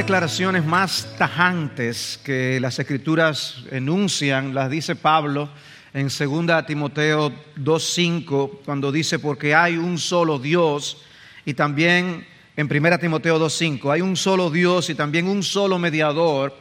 [0.00, 5.50] declaraciones más tajantes que las escrituras enuncian las dice Pablo
[5.92, 11.02] en 2 Timoteo 2.5, cuando dice, porque hay un solo Dios,
[11.44, 12.26] y también
[12.56, 16.56] en 1 Timoteo 2.5, hay un solo Dios y también un solo mediador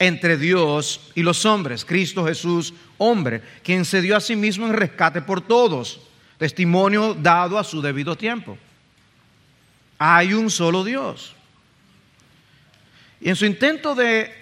[0.00, 4.72] entre Dios y los hombres, Cristo Jesús, hombre, quien se dio a sí mismo en
[4.72, 6.00] rescate por todos,
[6.38, 8.58] testimonio dado a su debido tiempo.
[9.96, 11.36] Hay un solo Dios.
[13.20, 14.32] Y en su intento de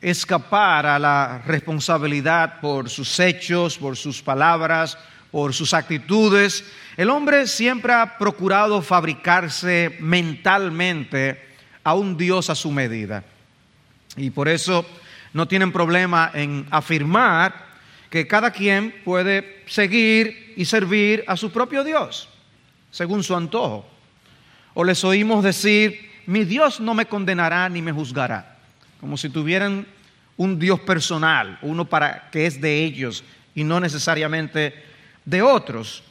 [0.00, 4.96] escapar a la responsabilidad por sus hechos, por sus palabras,
[5.30, 6.64] por sus actitudes,
[6.96, 11.42] el hombre siempre ha procurado fabricarse mentalmente
[11.82, 13.24] a un Dios a su medida.
[14.16, 14.86] Y por eso
[15.32, 17.66] no tienen problema en afirmar
[18.08, 22.28] que cada quien puede seguir y servir a su propio Dios,
[22.90, 23.84] según su antojo.
[24.72, 28.56] O les oímos decir, mi Dios no me condenará ni me juzgará.
[29.00, 29.86] Como si tuvieran
[30.36, 34.74] un Dios personal, uno para que es de ellos y no necesariamente
[35.24, 36.02] de otros.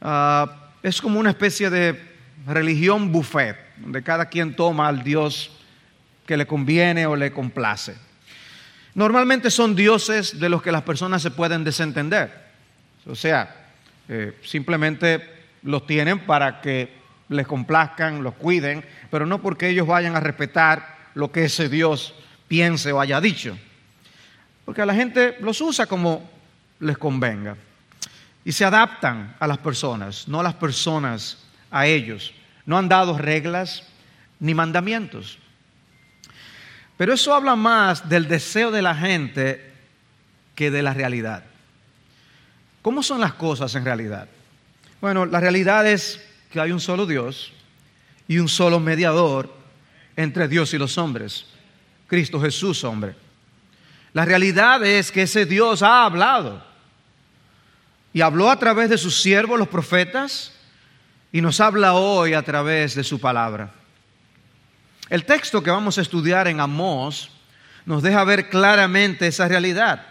[0.00, 2.00] Ah, es como una especie de
[2.46, 5.50] religión buffet, donde cada quien toma al Dios
[6.26, 7.96] que le conviene o le complace.
[8.94, 12.46] Normalmente son dioses de los que las personas se pueden desentender.
[13.06, 13.66] O sea,
[14.08, 15.22] eh, simplemente
[15.62, 16.95] los tienen para que
[17.28, 22.14] les complazcan, los cuiden, pero no porque ellos vayan a respetar lo que ese Dios
[22.48, 23.58] piense o haya dicho.
[24.64, 26.28] Porque a la gente los usa como
[26.80, 27.56] les convenga.
[28.44, 31.38] Y se adaptan a las personas, no las personas
[31.70, 32.32] a ellos.
[32.64, 33.84] No han dado reglas
[34.38, 35.38] ni mandamientos.
[36.96, 39.72] Pero eso habla más del deseo de la gente
[40.54, 41.44] que de la realidad.
[42.82, 44.28] ¿Cómo son las cosas en realidad?
[45.00, 46.24] Bueno, la realidad es
[46.56, 47.52] que hay un solo Dios
[48.26, 49.54] y un solo mediador
[50.16, 51.44] entre Dios y los hombres,
[52.06, 53.14] Cristo Jesús hombre.
[54.14, 56.64] La realidad es que ese Dios ha hablado
[58.14, 60.52] y habló a través de sus siervos, los profetas,
[61.30, 63.70] y nos habla hoy a través de su palabra.
[65.10, 67.32] El texto que vamos a estudiar en Amós
[67.84, 70.06] nos deja ver claramente esa realidad.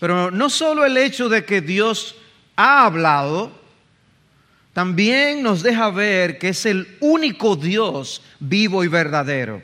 [0.00, 2.16] Pero no solo el hecho de que Dios
[2.56, 3.61] ha hablado,
[4.72, 9.62] también nos deja ver que es el único Dios vivo y verdadero,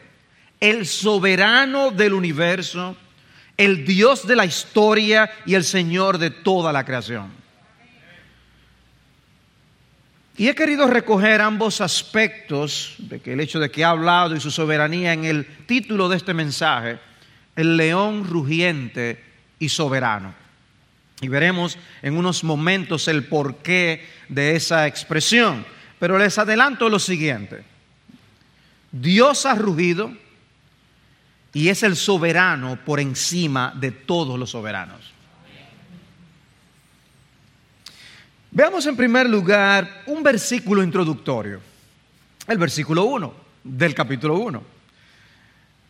[0.60, 2.96] el soberano del universo,
[3.56, 7.38] el Dios de la historia y el Señor de toda la creación.
[10.36, 14.40] Y he querido recoger ambos aspectos de que el hecho de que ha hablado y
[14.40, 17.00] su soberanía en el título de este mensaje,
[17.56, 19.24] el león rugiente
[19.58, 20.32] y soberano.
[21.20, 25.66] Y veremos en unos momentos el porqué de esa expresión.
[25.98, 27.64] Pero les adelanto lo siguiente.
[28.92, 30.12] Dios ha rugido
[31.52, 35.12] y es el soberano por encima de todos los soberanos.
[38.50, 41.60] Veamos en primer lugar un versículo introductorio,
[42.46, 44.62] el versículo 1 del capítulo 1.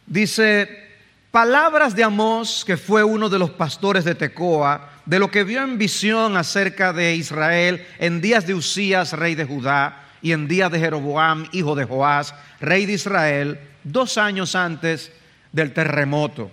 [0.06, 0.88] Dice,
[1.30, 5.62] palabras de Amós, que fue uno de los pastores de Tecoa, de lo que vio
[5.62, 10.70] en visión acerca de Israel en días de Usías, rey de Judá, y en días
[10.70, 15.10] de Jeroboam, hijo de Joás, rey de Israel, dos años antes
[15.50, 16.50] del terremoto.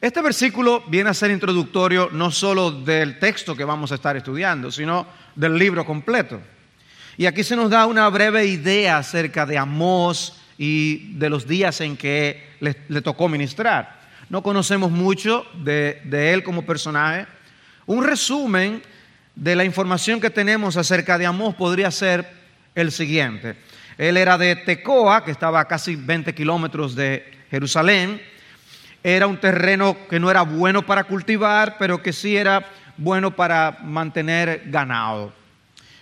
[0.00, 4.70] Este versículo viene a ser introductorio no solo del texto que vamos a estar estudiando,
[4.70, 6.40] sino del libro completo.
[7.16, 11.80] Y aquí se nos da una breve idea acerca de Amós y de los días
[11.80, 13.98] en que le, tocó ministrar.
[14.30, 17.26] No conocemos mucho de, de él como personaje,
[17.88, 18.82] un resumen
[19.34, 22.30] de la información que tenemos acerca de Amós podría ser
[22.74, 23.56] el siguiente.
[23.96, 28.20] Él era de Tecoa, que estaba a casi 20 kilómetros de Jerusalén.
[29.02, 32.66] Era un terreno que no era bueno para cultivar, pero que sí era
[32.98, 35.32] bueno para mantener ganado.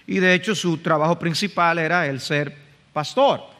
[0.09, 2.57] Y de hecho su trabajo principal era el ser
[2.93, 3.56] pastor.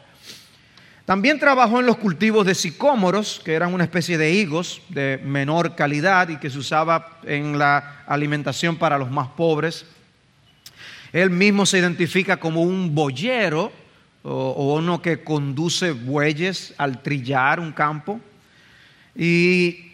[1.07, 5.73] También trabajó en los cultivos de sicómoros, que eran una especie de higos de menor
[5.73, 9.85] calidad y que se usaba en la alimentación para los más pobres.
[11.13, 13.71] Él mismo se identifica como un boyero
[14.21, 18.19] o, uno que conduce bueyes al trillar un campo.
[19.15, 19.93] Y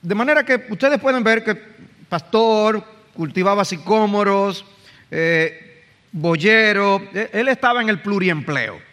[0.00, 1.60] de manera que ustedes pueden ver que
[2.08, 2.84] pastor
[3.14, 4.64] cultivaba sicómoros,
[5.10, 5.82] eh,
[6.12, 8.89] boyero, él estaba en el pluriempleo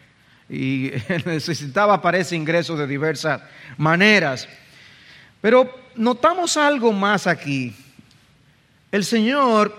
[0.49, 0.91] y
[1.25, 3.41] necesitaba, parece, ingresos de diversas
[3.77, 4.47] maneras.
[5.41, 7.75] Pero notamos algo más aquí.
[8.91, 9.75] El Señor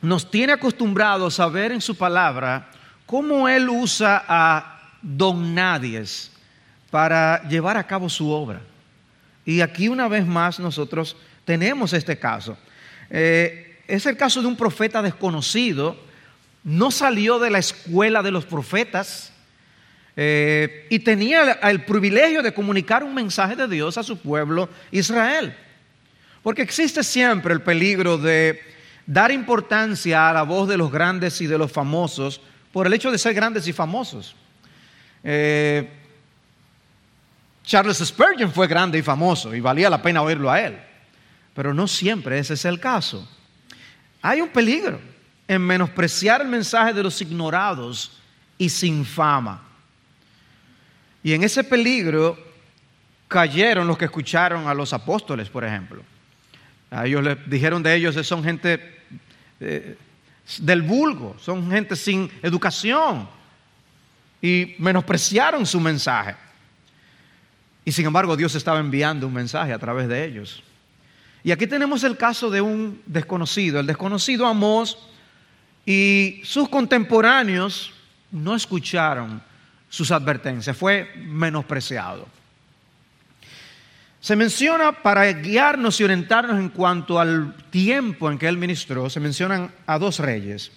[0.00, 2.68] nos tiene acostumbrados a ver en su palabra
[3.06, 6.30] cómo Él usa a don nadies,
[6.90, 8.60] para llevar a cabo su obra.
[9.44, 12.56] Y aquí una vez más nosotros tenemos este caso.
[13.10, 15.96] Eh, es el caso de un profeta desconocido,
[16.64, 19.32] no salió de la escuela de los profetas
[20.16, 25.56] eh, y tenía el privilegio de comunicar un mensaje de Dios a su pueblo Israel.
[26.42, 28.60] Porque existe siempre el peligro de
[29.06, 32.40] dar importancia a la voz de los grandes y de los famosos
[32.72, 34.34] por el hecho de ser grandes y famosos.
[35.22, 35.88] Eh,
[37.64, 40.78] Charles Spurgeon fue grande y famoso y valía la pena oírlo a él,
[41.54, 43.28] pero no siempre ese es el caso.
[44.20, 45.00] Hay un peligro
[45.46, 48.18] en menospreciar el mensaje de los ignorados
[48.58, 49.62] y sin fama.
[51.22, 52.38] Y en ese peligro
[53.28, 56.02] cayeron los que escucharon a los apóstoles, por ejemplo.
[56.90, 58.98] A ellos les dijeron de ellos son gente
[59.60, 59.96] eh,
[60.58, 63.28] del vulgo, son gente sin educación
[64.42, 66.34] y menospreciaron su mensaje.
[67.84, 70.62] Y sin embargo Dios estaba enviando un mensaje a través de ellos.
[71.44, 73.80] Y aquí tenemos el caso de un desconocido.
[73.80, 74.98] El desconocido Amós
[75.86, 77.92] y sus contemporáneos
[78.30, 79.42] no escucharon
[79.92, 82.26] sus advertencias, fue menospreciado.
[84.22, 89.20] Se menciona, para guiarnos y orientarnos en cuanto al tiempo en que él ministró, se
[89.20, 90.72] mencionan a dos reyes.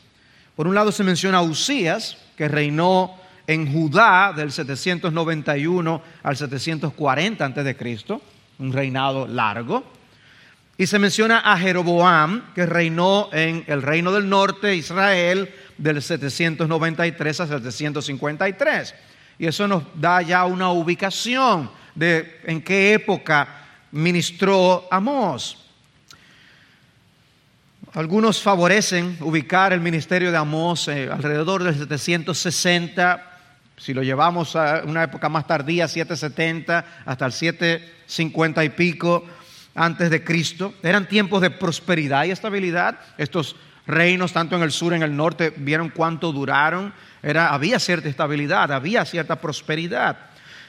[0.57, 3.15] Por un lado se menciona a Usías, que reinó
[3.47, 8.19] en Judá del 791 al 740 a.C.,
[8.59, 9.85] un reinado largo.
[10.77, 17.39] Y se menciona a Jeroboam, que reinó en el reino del norte, Israel, del 793
[17.39, 18.95] a 753.
[19.37, 23.47] Y eso nos da ya una ubicación de en qué época
[23.91, 25.57] ministró Amós.
[27.93, 33.31] Algunos favorecen ubicar el ministerio de Amós eh, alrededor del 760,
[33.77, 39.25] si lo llevamos a una época más tardía, 770 hasta el 750 y pico
[39.75, 40.73] antes de Cristo.
[40.83, 42.99] Eran tiempos de prosperidad y estabilidad.
[43.17, 43.55] Estos
[43.87, 46.93] reinos, tanto en el sur en el norte, vieron cuánto duraron.
[47.21, 50.17] Era, había cierta estabilidad, había cierta prosperidad.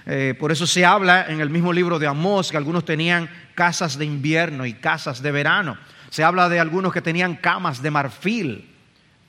[0.07, 3.99] Eh, por eso se habla en el mismo libro de Amós que algunos tenían casas
[3.99, 5.77] de invierno y casas de verano.
[6.11, 8.73] Se habla de algunos que tenían camas de marfil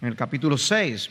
[0.02, 1.10] en el capítulo 6.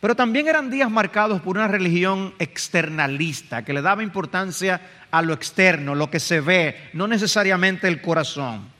[0.00, 4.80] Pero también eran días marcados por una religión externalista que le daba importancia
[5.10, 8.77] a lo externo, lo que se ve, no necesariamente el corazón.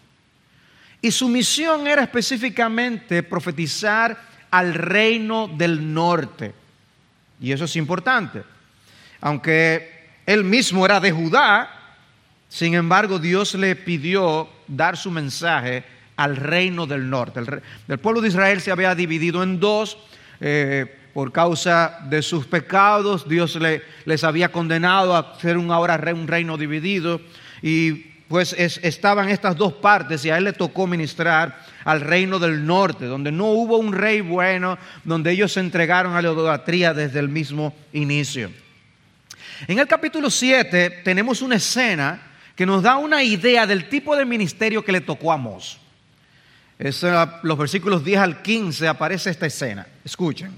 [1.01, 4.17] Y su misión era específicamente profetizar
[4.51, 6.55] al reino del norte.
[7.41, 8.43] Y eso es importante.
[9.21, 11.71] Aunque él mismo era de Judá,
[12.49, 15.85] sin embargo Dios le pidió dar su mensaje
[16.17, 17.41] al reino del norte.
[17.87, 19.99] El, pueblo de Israel se había dividido en dos.
[20.41, 23.59] Eh, por causa de sus pecados, Dios
[24.05, 27.21] les había condenado a ser un ahora un reino dividido
[27.61, 32.67] y pues estaban estas dos partes y a él le tocó ministrar al reino del
[32.67, 37.21] norte, donde no hubo un rey bueno, donde ellos se entregaron a la idolatría desde
[37.21, 38.51] el mismo inicio.
[39.67, 42.21] En el capítulo 7 tenemos una escena
[42.55, 45.79] que nos da una idea del tipo de ministerio que le tocó a Amós.
[46.79, 47.05] Es,
[47.43, 49.87] los versículos 10 al 15 aparece esta escena.
[50.05, 50.53] Escuchen.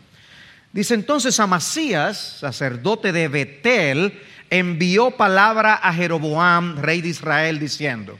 [0.72, 8.18] Dice entonces Amasías, sacerdote de Betel, envió palabra a Jeroboam, rey de Israel, diciendo,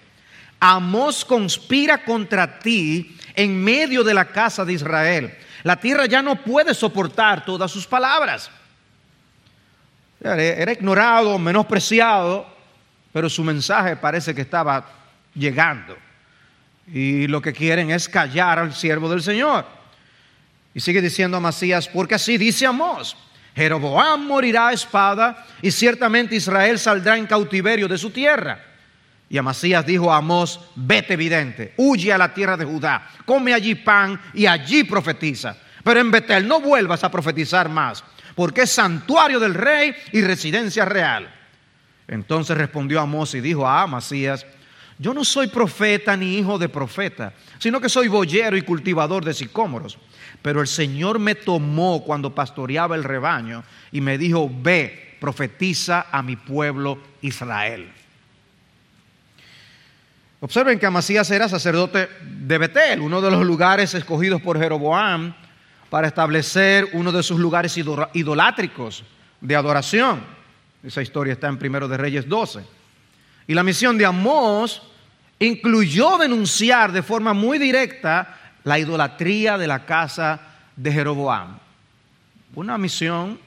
[0.61, 5.37] Amós conspira contra ti en medio de la casa de Israel.
[5.63, 8.51] La tierra ya no puede soportar todas sus palabras.
[10.21, 12.47] Era ignorado, menospreciado,
[13.13, 14.87] pero su mensaje parece que estaba
[15.35, 15.97] llegando.
[16.93, 19.65] Y lo que quieren es callar al siervo del Señor.
[20.75, 23.17] Y sigue diciendo Amasías, porque así dice Amós,
[23.55, 28.65] Jeroboam morirá a espada y ciertamente Israel saldrá en cautiverio de su tierra.
[29.29, 33.77] Y Amasías dijo a Amós, vete vidente, huye a la tierra de Judá, come allí
[33.77, 35.57] pan y allí profetiza.
[35.85, 38.03] Pero en Betel no vuelvas a profetizar más,
[38.35, 41.33] porque es santuario del rey y residencia real.
[42.09, 44.45] Entonces respondió Amós y dijo a Amasías,
[44.99, 49.33] yo no soy profeta ni hijo de profeta, sino que soy boyero y cultivador de
[49.33, 49.97] sicómoros.
[50.43, 56.23] Pero el Señor me tomó cuando pastoreaba el rebaño y me dijo, ve, profetiza a
[56.23, 57.91] mi pueblo Israel.
[60.41, 65.35] Observen que Amasías era sacerdote de Betel, uno de los lugares escogidos por Jeroboam
[65.91, 69.05] para establecer uno de sus lugares idolátricos
[69.41, 70.23] de adoración.
[70.83, 72.61] Esa historia está en Primero de Reyes 12.
[73.49, 74.81] Y la misión de Amós
[75.39, 80.41] incluyó denunciar de forma muy directa la idolatría de la casa
[80.77, 81.59] de Jeroboam.
[82.55, 83.39] Una misión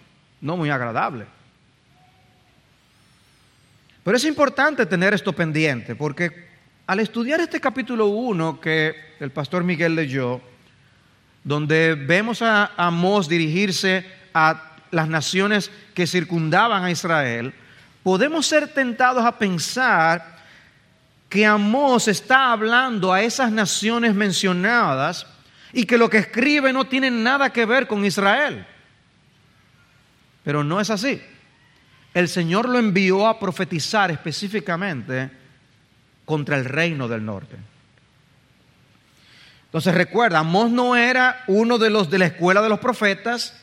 [0.42, 1.26] no muy agradable.
[4.04, 6.48] Pero es importante tener esto pendiente, porque
[6.86, 10.42] al estudiar este capítulo 1 que el pastor Miguel leyó,
[11.44, 17.54] donde vemos a Amós dirigirse a las naciones que circundaban a Israel,
[18.04, 20.33] podemos ser tentados a pensar
[21.34, 25.26] que Amós está hablando a esas naciones mencionadas
[25.72, 28.68] y que lo que escribe no tiene nada que ver con Israel.
[30.44, 31.20] Pero no es así.
[32.14, 35.32] El Señor lo envió a profetizar específicamente
[36.24, 37.58] contra el reino del norte.
[39.66, 43.60] Entonces recuerda, Amós no era uno de los de la escuela de los profetas,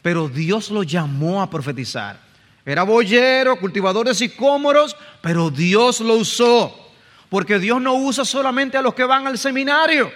[0.00, 2.18] pero Dios lo llamó a profetizar.
[2.64, 6.86] Era boyero, cultivador de sicómoros, pero Dios lo usó.
[7.30, 10.12] Porque Dios no usa solamente a los que van al seminario.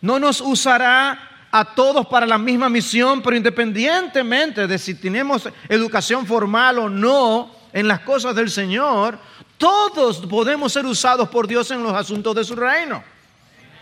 [0.00, 6.24] No nos usará a todos para la misma misión, pero independientemente de si tenemos educación
[6.24, 9.18] formal o no en las cosas del Señor,
[9.56, 13.02] todos podemos ser usados por Dios en los asuntos de su reino.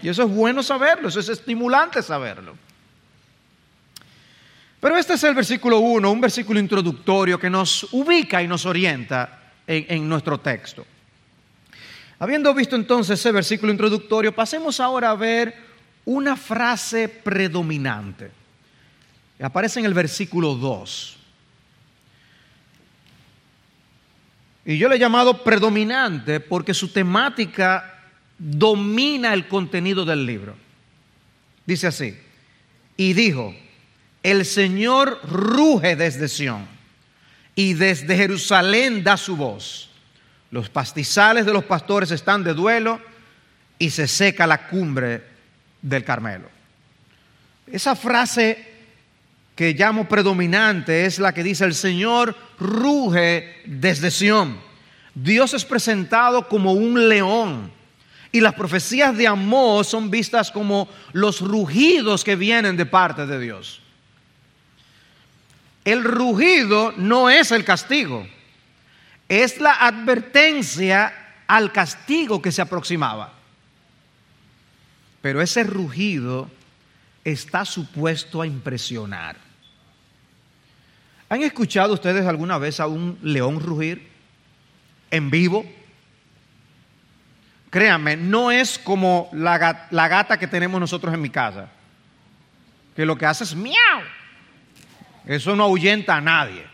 [0.02, 2.56] Y eso es bueno saberlo, eso es estimulante saberlo.
[4.80, 9.52] Pero este es el versículo 1, un versículo introductorio que nos ubica y nos orienta
[9.66, 10.86] en, en nuestro texto.
[12.18, 15.54] Habiendo visto entonces ese versículo introductorio, pasemos ahora a ver
[16.04, 18.30] una frase predominante.
[19.40, 21.16] Aparece en el versículo 2.
[24.64, 28.02] Y yo le he llamado predominante porque su temática
[28.38, 30.56] domina el contenido del libro.
[31.66, 32.16] Dice así,
[32.96, 33.54] y dijo,
[34.22, 36.66] el Señor ruge desde Sión
[37.54, 39.90] y desde Jerusalén da su voz.
[40.50, 43.00] Los pastizales de los pastores están de duelo
[43.78, 45.22] y se seca la cumbre
[45.82, 46.48] del Carmelo.
[47.66, 48.74] Esa frase
[49.54, 54.58] que llamo predominante es la que dice el Señor ruge desde Sión.
[55.14, 57.72] Dios es presentado como un león
[58.32, 63.40] y las profecías de Amós son vistas como los rugidos que vienen de parte de
[63.40, 63.80] Dios.
[65.86, 68.28] El rugido no es el castigo,
[69.28, 73.36] es la advertencia al castigo que se aproximaba
[75.26, 76.48] pero ese rugido
[77.24, 79.36] está supuesto a impresionar.
[81.28, 84.08] ¿Han escuchado ustedes alguna vez a un león rugir
[85.10, 85.66] en vivo?
[87.70, 91.70] Créanme, no es como la gata, que tenemos nosotros en mi casa,
[92.94, 94.02] que lo que hace es miau.
[95.24, 96.64] Eso no ahuyenta a nadie.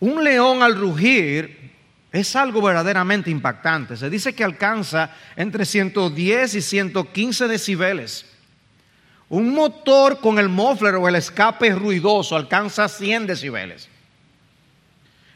[0.00, 1.70] Un león al rugir
[2.10, 3.96] es algo verdaderamente impactante.
[3.96, 8.26] Se dice que alcanza entre 110 y 115 decibeles.
[9.28, 13.88] Un motor con el muffler o el escape ruidoso alcanza 100 decibeles.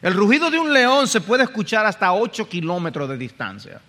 [0.01, 3.79] El rugido de un león se puede escuchar hasta 8 kilómetros de distancia.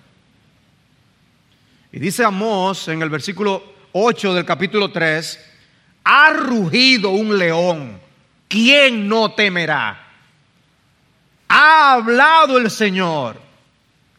[1.90, 5.44] Y dice Amós en el versículo 8 del capítulo 3,
[6.04, 7.98] ha rugido un león,
[8.46, 10.05] ¿quién no temerá?
[11.68, 13.40] Ha hablado el Señor.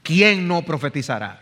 [0.03, 1.39] ¿Quién no profetizará?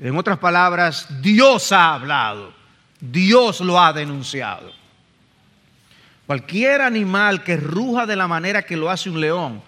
[0.00, 2.54] En otras palabras, Dios ha hablado.
[2.98, 4.72] Dios lo ha denunciado.
[6.26, 9.62] Cualquier animal que ruja de la manera que lo hace un león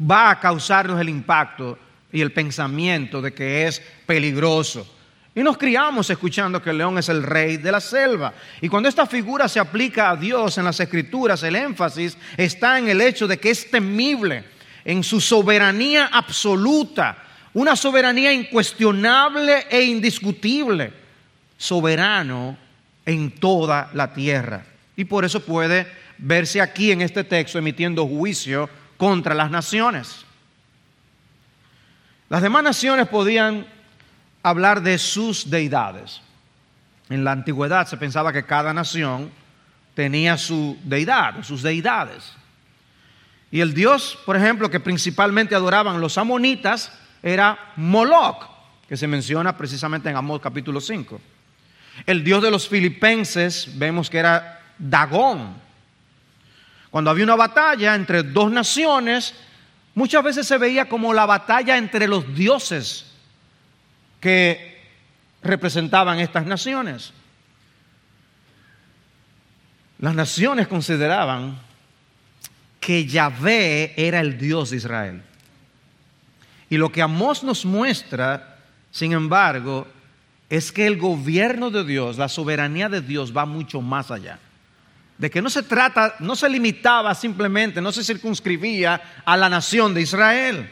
[0.00, 1.78] va a causarnos el impacto
[2.10, 4.86] y el pensamiento de que es peligroso
[5.34, 8.34] y nos criamos escuchando que el león es el rey de la selva.
[8.60, 12.88] Y cuando esta figura se aplica a Dios en las escrituras, el énfasis está en
[12.88, 14.44] el hecho de que es temible,
[14.84, 17.16] en su soberanía absoluta,
[17.54, 20.92] una soberanía incuestionable e indiscutible,
[21.56, 22.58] soberano
[23.06, 24.66] en toda la tierra.
[24.96, 25.86] Y por eso puede
[26.18, 30.26] verse aquí en este texto emitiendo juicio contra las naciones.
[32.28, 33.66] Las demás naciones podían
[34.42, 36.20] hablar de sus deidades.
[37.08, 39.30] En la antigüedad se pensaba que cada nación
[39.94, 42.32] tenía su deidad, sus deidades.
[43.50, 46.90] Y el dios, por ejemplo, que principalmente adoraban los amonitas
[47.22, 48.48] era Moloch,
[48.88, 51.20] que se menciona precisamente en Amós capítulo 5.
[52.06, 55.54] El dios de los filipenses vemos que era Dagón.
[56.90, 59.34] Cuando había una batalla entre dos naciones,
[59.94, 63.11] muchas veces se veía como la batalla entre los dioses
[64.22, 64.80] que
[65.42, 67.12] representaban estas naciones.
[69.98, 71.58] Las naciones consideraban
[72.80, 75.22] que Yahvé era el Dios de Israel.
[76.70, 78.58] Y lo que Amós nos muestra,
[78.90, 79.86] sin embargo,
[80.48, 84.38] es que el gobierno de Dios, la soberanía de Dios va mucho más allá
[85.22, 89.94] de que no se trata, no se limitaba simplemente, no se circunscribía a la nación
[89.94, 90.68] de Israel.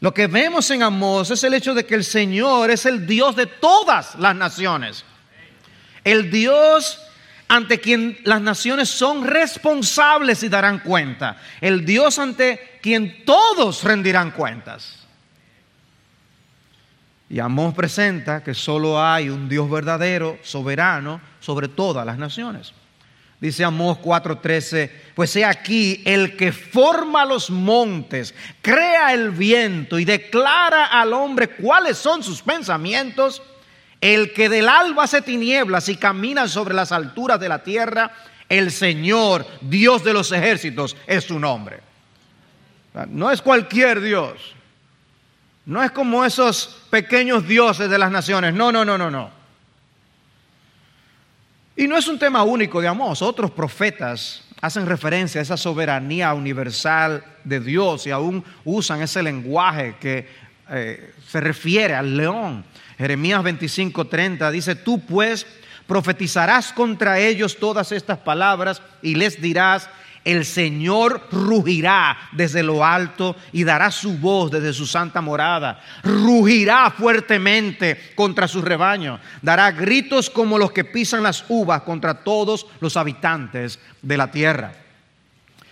[0.00, 3.36] Lo que vemos en Amós es el hecho de que el Señor es el Dios
[3.36, 5.04] de todas las naciones.
[6.02, 6.98] El Dios
[7.48, 11.36] ante quien las naciones son responsables y darán cuenta.
[11.60, 15.00] El Dios ante quien todos rendirán cuentas.
[17.28, 22.72] Y Amós presenta que solo hay un Dios verdadero, soberano, sobre todas las naciones.
[23.40, 30.04] Dice Amós 4:13, pues he aquí el que forma los montes, crea el viento y
[30.04, 33.42] declara al hombre cuáles son sus pensamientos,
[34.00, 38.12] el que del alba hace tinieblas y camina sobre las alturas de la tierra,
[38.48, 41.80] el Señor, Dios de los ejércitos, es su nombre.
[43.08, 44.54] No es cualquier Dios.
[45.64, 48.52] No es como esos pequeños dioses de las naciones.
[48.52, 49.39] No, no, no, no, no.
[51.80, 53.22] Y no es un tema único de Amós.
[53.22, 59.96] Otros profetas hacen referencia a esa soberanía universal de Dios y aún usan ese lenguaje
[59.98, 60.28] que
[60.68, 62.66] eh, se refiere al león.
[62.98, 65.46] Jeremías 25:30 dice, tú pues
[65.86, 69.88] profetizarás contra ellos todas estas palabras y les dirás,
[70.24, 75.80] el Señor rugirá desde lo alto y dará su voz desde su santa morada.
[76.02, 79.18] Rugirá fuertemente contra su rebaño.
[79.40, 84.72] Dará gritos como los que pisan las uvas contra todos los habitantes de la tierra.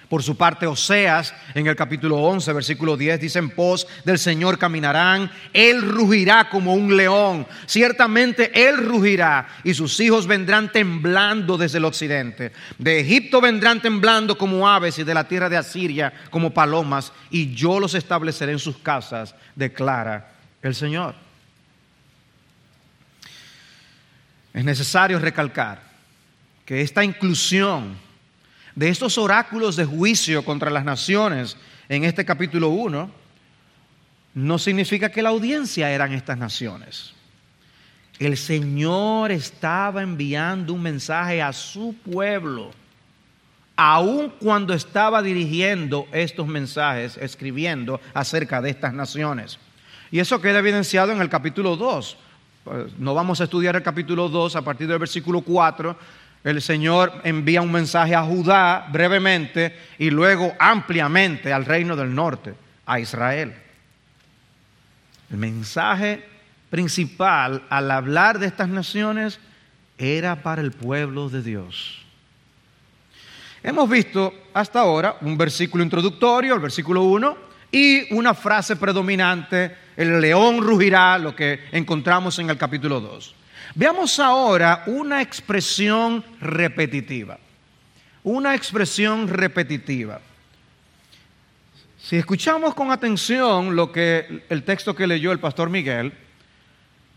[0.09, 4.59] Por su parte, Oseas, en el capítulo 11, versículo 10, dice, en pos del Señor
[4.59, 11.77] caminarán, Él rugirá como un león, ciertamente Él rugirá, y sus hijos vendrán temblando desde
[11.77, 12.53] el occidente.
[12.79, 17.55] De Egipto vendrán temblando como aves, y de la tierra de Asiria como palomas, y
[17.55, 21.15] yo los estableceré en sus casas, declara el Señor.
[24.55, 25.83] Es necesario recalcar
[26.65, 28.08] que esta inclusión
[28.79, 31.57] de estos oráculos de juicio contra las naciones
[31.89, 33.11] en este capítulo 1,
[34.35, 37.13] no significa que la audiencia eran estas naciones.
[38.21, 42.71] El Señor estaba enviando un mensaje a su pueblo,
[43.75, 49.59] aun cuando estaba dirigiendo estos mensajes, escribiendo acerca de estas naciones.
[50.13, 52.17] Y eso queda evidenciado en el capítulo 2.
[52.63, 55.97] Pues, no vamos a estudiar el capítulo 2 a partir del versículo 4,
[56.45, 62.55] el Señor envía un mensaje a Judá brevemente y luego ampliamente al reino del norte,
[62.87, 63.55] a Israel.
[65.31, 66.25] El mensaje
[66.71, 69.41] principal al hablar de estas naciones
[69.99, 72.03] era para el pueblo de Dios.
[73.63, 80.21] Hemos visto hasta ahora un versículo introductorio, el versículo 1, y una frase predominante, el
[80.21, 83.35] león rugirá, lo que encontramos en el capítulo 2.
[83.79, 87.39] Veamos ahora una expresión repetitiva.
[88.25, 90.21] Una expresión repetitiva.
[91.97, 96.13] Si escuchamos con atención lo que el texto que leyó el pastor Miguel,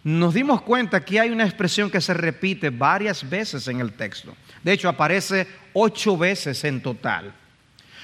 [0.03, 4.37] nos dimos cuenta que hay una expresión que se repite varias veces en el texto.
[4.61, 7.33] De hecho, aparece ocho veces en total.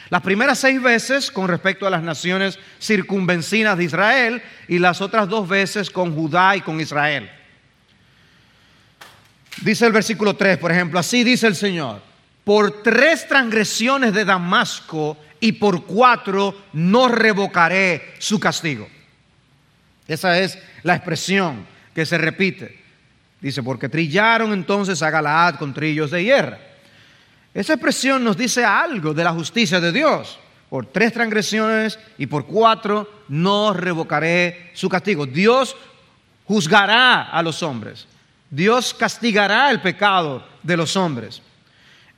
[0.10, 5.30] Las primeras seis veces con respecto a las naciones circunvencinas de Israel y las otras
[5.30, 7.30] dos veces con Judá y con Israel.
[9.62, 12.02] Dice el versículo 3, por ejemplo, así dice el Señor,
[12.43, 18.88] por tres transgresiones de Damasco y por cuatro no revocaré su castigo.
[20.08, 22.80] Esa es la expresión que se repite.
[23.41, 26.58] Dice, porque trillaron entonces a Galaad con trillos de hierro.
[27.54, 30.39] Esa expresión nos dice algo de la justicia de Dios.
[30.70, 35.26] Por tres transgresiones y por cuatro no revocaré su castigo.
[35.26, 35.76] Dios
[36.46, 38.08] juzgará a los hombres.
[38.49, 41.41] Dios castigará el pecado de los hombres.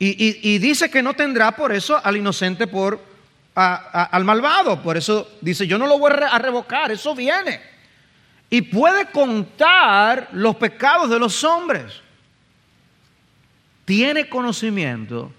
[0.02, 3.04] Y, dice que no tendrá por eso al inocente por
[3.54, 4.82] al malvado.
[4.82, 7.60] Por eso dice, yo no lo voy a revocar, eso viene.
[8.50, 12.02] Y puede contar los pecados de los hombres.
[13.84, 15.34] Tiene conocimiento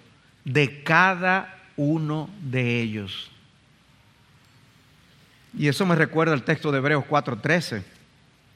[0.45, 3.31] de cada uno de ellos.
[5.57, 7.83] Y eso me recuerda el texto de Hebreos 4:13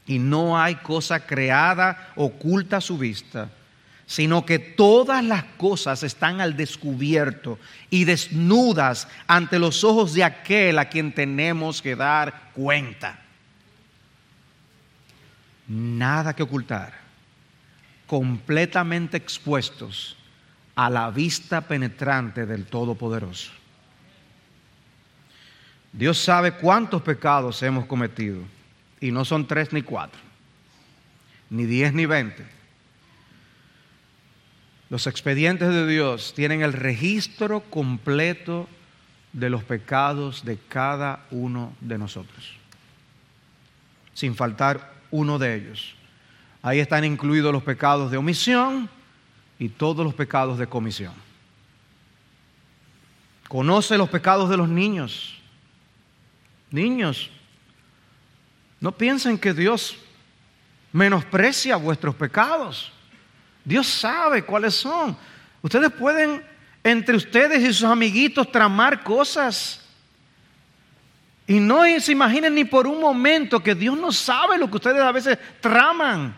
[0.07, 3.51] y no hay cosa creada oculta a su vista,
[4.07, 10.79] sino que todas las cosas están al descubierto y desnudas ante los ojos de aquel
[10.79, 13.19] a quien tenemos que dar cuenta.
[15.67, 16.93] Nada que ocultar,
[18.07, 20.17] completamente expuestos
[20.75, 23.53] a la vista penetrante del Todopoderoso.
[25.91, 28.43] Dios sabe cuántos pecados hemos cometido
[29.05, 30.19] y no son tres ni cuatro,
[31.51, 32.43] ni diez ni veinte.
[34.89, 38.67] Los expedientes de Dios tienen el registro completo
[39.35, 42.57] de los pecados de cada uno de nosotros,
[44.15, 45.97] sin faltar uno de ellos.
[46.63, 48.89] Ahí están incluidos los pecados de omisión
[49.59, 51.13] y todos los pecados de comisión.
[53.49, 55.43] Conoce los pecados de los niños.
[56.71, 57.31] Niños,
[58.85, 59.97] no piensen que Dios
[60.93, 62.93] menosprecia vuestros pecados.
[63.65, 65.17] Dios sabe cuáles son.
[65.63, 66.45] Ustedes pueden,
[66.83, 69.83] entre ustedes y sus amiguitos, tramar cosas.
[71.47, 75.01] Y no se imaginen ni por un momento que Dios no sabe lo que ustedes
[75.01, 76.37] a veces traman.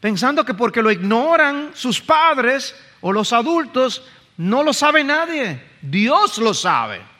[0.00, 4.02] Pensando que porque lo ignoran sus padres o los adultos,
[4.38, 5.62] no lo sabe nadie.
[5.82, 7.17] Dios lo sabe.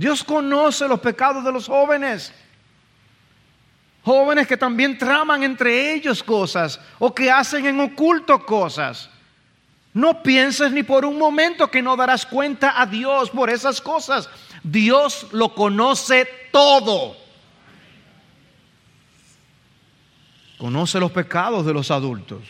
[0.00, 2.32] Dios conoce los pecados de los jóvenes.
[4.02, 9.10] Jóvenes que también traman entre ellos cosas o que hacen en oculto cosas.
[9.92, 14.30] No pienses ni por un momento que no darás cuenta a Dios por esas cosas.
[14.62, 17.14] Dios lo conoce todo.
[20.56, 22.40] Conoce los pecados de los adultos.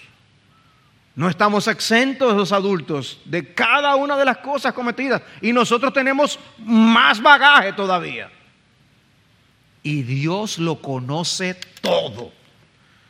[1.20, 5.20] No estamos exentos los adultos de cada una de las cosas cometidas.
[5.42, 8.30] Y nosotros tenemos más bagaje todavía.
[9.82, 12.32] Y Dios lo conoce todo.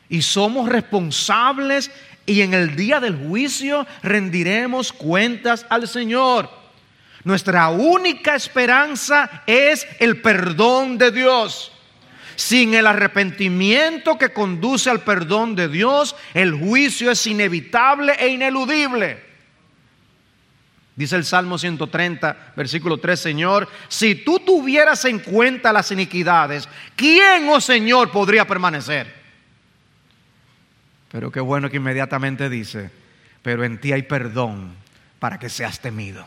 [0.09, 1.89] Y somos responsables
[2.25, 6.49] y en el día del juicio rendiremos cuentas al Señor.
[7.23, 11.71] Nuestra única esperanza es el perdón de Dios.
[12.35, 19.31] Sin el arrepentimiento que conduce al perdón de Dios, el juicio es inevitable e ineludible.
[20.95, 27.47] Dice el Salmo 130, versículo 3, Señor, si tú tuvieras en cuenta las iniquidades, ¿quién,
[27.49, 29.21] oh Señor, podría permanecer?
[31.11, 32.91] Pero qué bueno que inmediatamente dice,
[33.41, 34.75] pero en ti hay perdón
[35.19, 36.25] para que seas temido.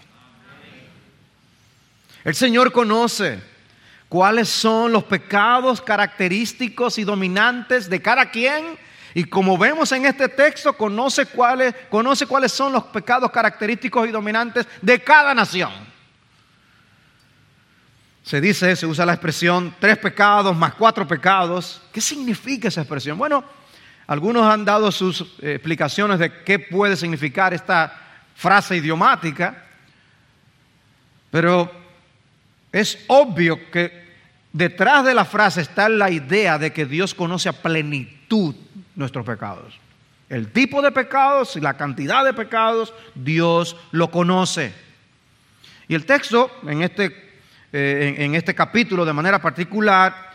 [2.24, 3.40] El Señor conoce
[4.08, 8.78] cuáles son los pecados característicos y dominantes de cada quien
[9.14, 14.10] y como vemos en este texto, conoce cuáles, conoce cuáles son los pecados característicos y
[14.10, 15.70] dominantes de cada nación.
[18.24, 21.80] Se dice, se usa la expresión tres pecados más cuatro pecados.
[21.92, 23.16] ¿Qué significa esa expresión?
[23.16, 23.44] Bueno,
[24.08, 27.96] algunos han dado sus eh, explicaciones de qué puede significar esta
[28.34, 29.64] frase idiomática,
[31.30, 31.70] pero
[32.74, 34.04] es obvio que
[34.52, 38.56] detrás de la frase está la idea de que Dios conoce a plenitud
[38.96, 39.78] nuestros pecados.
[40.28, 44.74] El tipo de pecados y la cantidad de pecados, Dios lo conoce.
[45.86, 47.36] Y el texto en este,
[47.72, 50.32] eh, en este capítulo de manera particular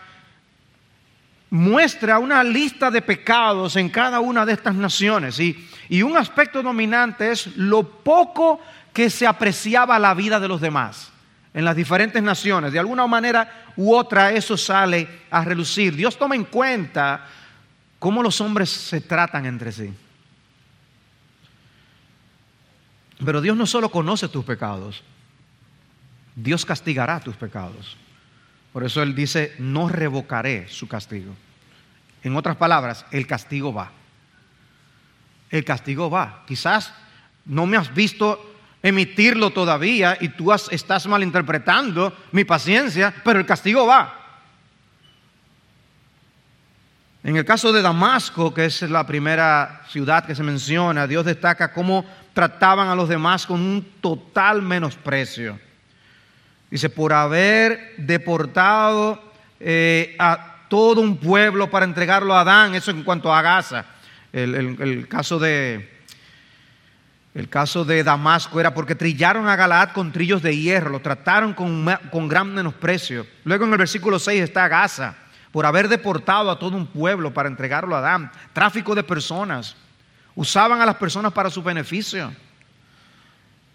[1.50, 5.38] muestra una lista de pecados en cada una de estas naciones.
[5.42, 8.62] Y, y un aspecto dominante es lo poco
[8.94, 11.09] que se apreciaba la vida de los demás
[11.54, 12.72] en las diferentes naciones.
[12.72, 15.96] De alguna manera u otra eso sale a relucir.
[15.96, 17.26] Dios toma en cuenta
[17.98, 19.94] cómo los hombres se tratan entre sí.
[23.24, 25.04] Pero Dios no solo conoce tus pecados,
[26.36, 27.98] Dios castigará tus pecados.
[28.72, 31.36] Por eso Él dice, no revocaré su castigo.
[32.24, 33.92] En otras palabras, el castigo va.
[35.50, 36.44] El castigo va.
[36.48, 36.94] Quizás
[37.46, 38.49] no me has visto
[38.82, 44.16] emitirlo todavía y tú estás malinterpretando mi paciencia, pero el castigo va.
[47.24, 51.74] En el caso de Damasco, que es la primera ciudad que se menciona, Dios destaca
[51.74, 55.60] cómo trataban a los demás con un total menosprecio.
[56.72, 59.22] Dice, por haber deportado
[59.60, 63.86] eh, a todo un pueblo para entregarlo a Adán, eso en cuanto a Gaza.
[64.32, 65.99] El, caso de,
[67.36, 71.54] el caso de Damasco era porque trillaron a Galaad con trillos de hierro, lo trataron
[71.54, 73.26] con, con gran menosprecio.
[73.44, 75.16] Luego en el versículo 6 está Gaza
[75.52, 79.76] por haber deportado a todo un pueblo para entregarlo a Adán, tráfico de personas,
[80.36, 82.32] usaban a las personas para su beneficio.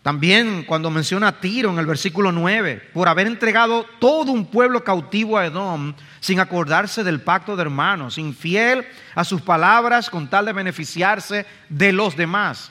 [0.03, 4.85] También cuando menciona a Tiro en el versículo 9, por haber entregado todo un pueblo
[4.85, 10.45] cautivo a Edom sin acordarse del pacto de hermanos, infiel a sus palabras con tal
[10.45, 12.71] de beneficiarse de los demás.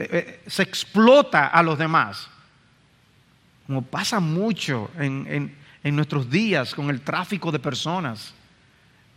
[0.00, 2.28] Eh, eh, se explota a los demás,
[3.66, 8.34] como pasa mucho en, en nuestros días con el tráfico de personas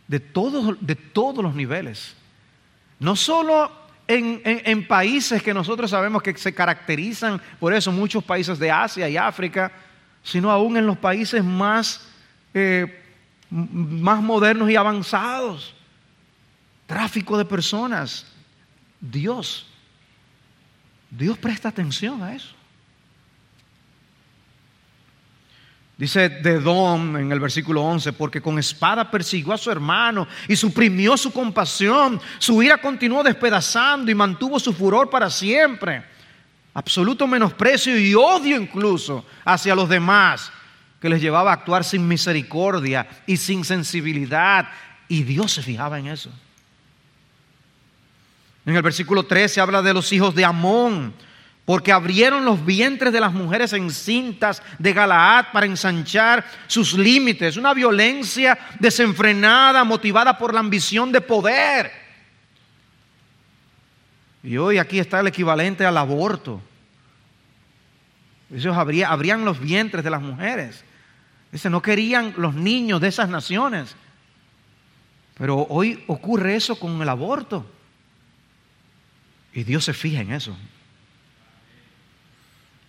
[0.06, 2.14] de todos, de todos los niveles.
[2.98, 3.70] No solo
[4.06, 9.16] en, países que nosotros sabemos que se caracterizan por eso, muchos países de Asia y
[9.16, 9.72] África,
[10.22, 12.06] sino aún en los países más,
[12.52, 13.02] eh,
[13.50, 15.74] más modernos y avanzados.
[16.86, 18.26] Tráfico de personas,
[19.00, 19.66] Dios,
[21.16, 22.54] Dios presta atención a eso.
[25.96, 30.56] Dice de Dom en el versículo 11, porque con espada persiguió a su hermano y
[30.56, 32.20] suprimió su compasión.
[32.38, 36.04] Su ira continuó despedazando y mantuvo su furor para siempre.
[36.74, 40.50] Absoluto menosprecio y odio incluso hacia los demás,
[41.00, 44.68] que les llevaba a actuar sin misericordia y sin sensibilidad.
[45.06, 46.32] Y Dios se fijaba en eso.
[48.66, 51.14] En el versículo 13 habla de los hijos de Amón
[51.64, 57.72] porque abrieron los vientres de las mujeres encintas de Galaad para ensanchar sus límites, una
[57.72, 61.90] violencia desenfrenada motivada por la ambición de poder.
[64.42, 66.60] Y hoy aquí está el equivalente al aborto.
[68.54, 70.84] Ellos abrían los vientres de las mujeres.
[71.50, 73.96] Dice, no querían los niños de esas naciones.
[75.38, 77.64] Pero hoy ocurre eso con el aborto.
[79.54, 80.56] Y Dios se fija en eso.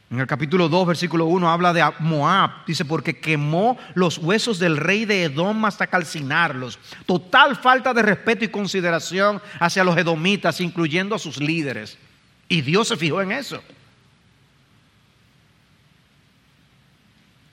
[0.10, 2.66] En el capítulo 2, versículo 1 habla de Moab.
[2.66, 6.80] Dice, porque quemó los huesos del rey de Edom hasta calcinarlos.
[7.06, 11.98] Total falta de respeto y consideración hacia los edomitas, incluyendo a sus líderes.
[12.48, 13.64] Y Dios se fijó en eso.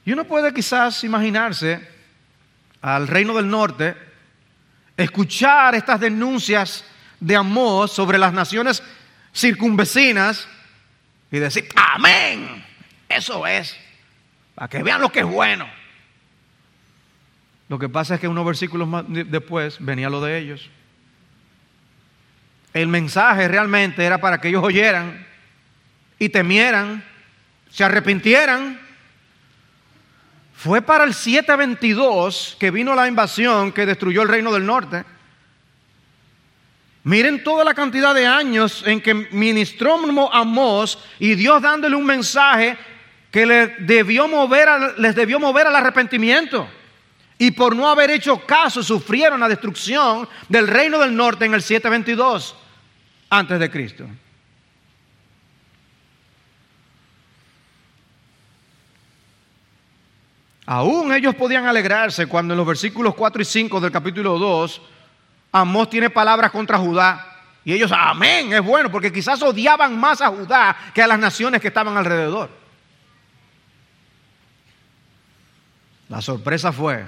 [0.05, 1.87] Y uno puede quizás imaginarse
[2.81, 3.95] al reino del norte
[4.97, 6.85] escuchar estas denuncias
[7.21, 8.83] de amor sobre las naciones
[9.35, 10.49] circunvecinas
[11.31, 12.65] y decir, amén.
[13.09, 13.77] Eso es,
[14.55, 15.69] para que vean lo que es bueno.
[17.69, 20.71] Lo que pasa es que unos versículos más después venía lo de ellos.
[22.75, 25.27] El mensaje realmente era para que ellos oyeran
[26.19, 27.05] y temieran,
[27.71, 28.81] se arrepintieran.
[30.55, 35.05] Fue para el 722 que vino la invasión que destruyó el reino del norte.
[37.05, 39.99] Miren toda la cantidad de años en que ministró
[40.33, 42.79] Amós y Dios dándole un mensaje
[43.31, 46.69] que les debió mover, les debió mover al arrepentimiento.
[47.39, 51.63] Y por no haber hecho caso sufrieron la destrucción del reino del norte en el
[51.63, 52.55] 722
[53.31, 54.07] antes de Cristo.
[60.67, 64.81] Aún ellos podían alegrarse cuando en los versículos 4 y 5 del capítulo 2
[65.53, 67.29] Amós tiene palabras contra Judá.
[67.65, 71.61] Y ellos, amén, es bueno, porque quizás odiaban más a Judá que a las naciones
[71.61, 72.51] que estaban alrededor.
[76.09, 77.07] La sorpresa fue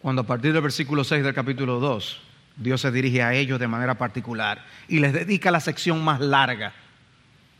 [0.00, 2.20] cuando a partir del versículo 6 del capítulo 2,
[2.56, 6.72] Dios se dirige a ellos de manera particular y les dedica la sección más larga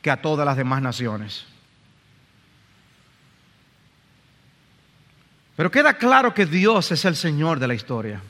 [0.03, 1.47] que a todas las demás naciones.
[5.57, 8.23] Pero queda claro que Dios es el Señor de la historia.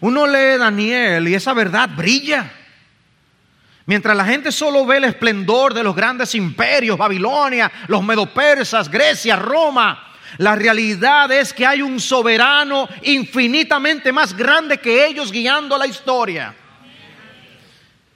[0.00, 2.52] Uno lee Daniel y esa verdad brilla.
[3.86, 9.36] Mientras la gente solo ve el esplendor de los grandes imperios, Babilonia, los medopersas, Grecia,
[9.36, 15.86] Roma, la realidad es que hay un soberano infinitamente más grande que ellos guiando la
[15.86, 16.54] historia.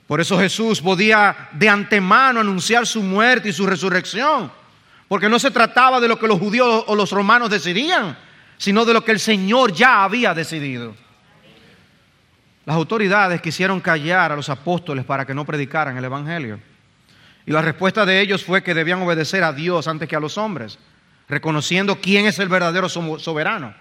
[0.07, 4.53] Por eso Jesús podía de antemano anunciar su muerte y su resurrección,
[5.09, 8.17] porque no se trataba de lo que los judíos o los romanos decidían,
[8.59, 10.95] sino de lo que el Señor ya había decidido.
[12.67, 16.61] Las autoridades quisieron callar a los apóstoles para que no predicaran el Evangelio.
[17.47, 20.39] Y la respuesta de ellos fue que debían obedecer a Dios antes que a los
[20.39, 20.79] hombres,
[21.29, 23.75] reconociendo quién es el verdadero soberano.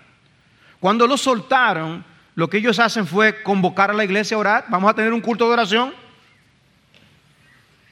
[0.82, 2.04] Cuando los soltaron,
[2.36, 4.66] lo que ellos hacen fue convocar a la iglesia a orar.
[4.68, 5.94] Vamos a tener un culto de oración.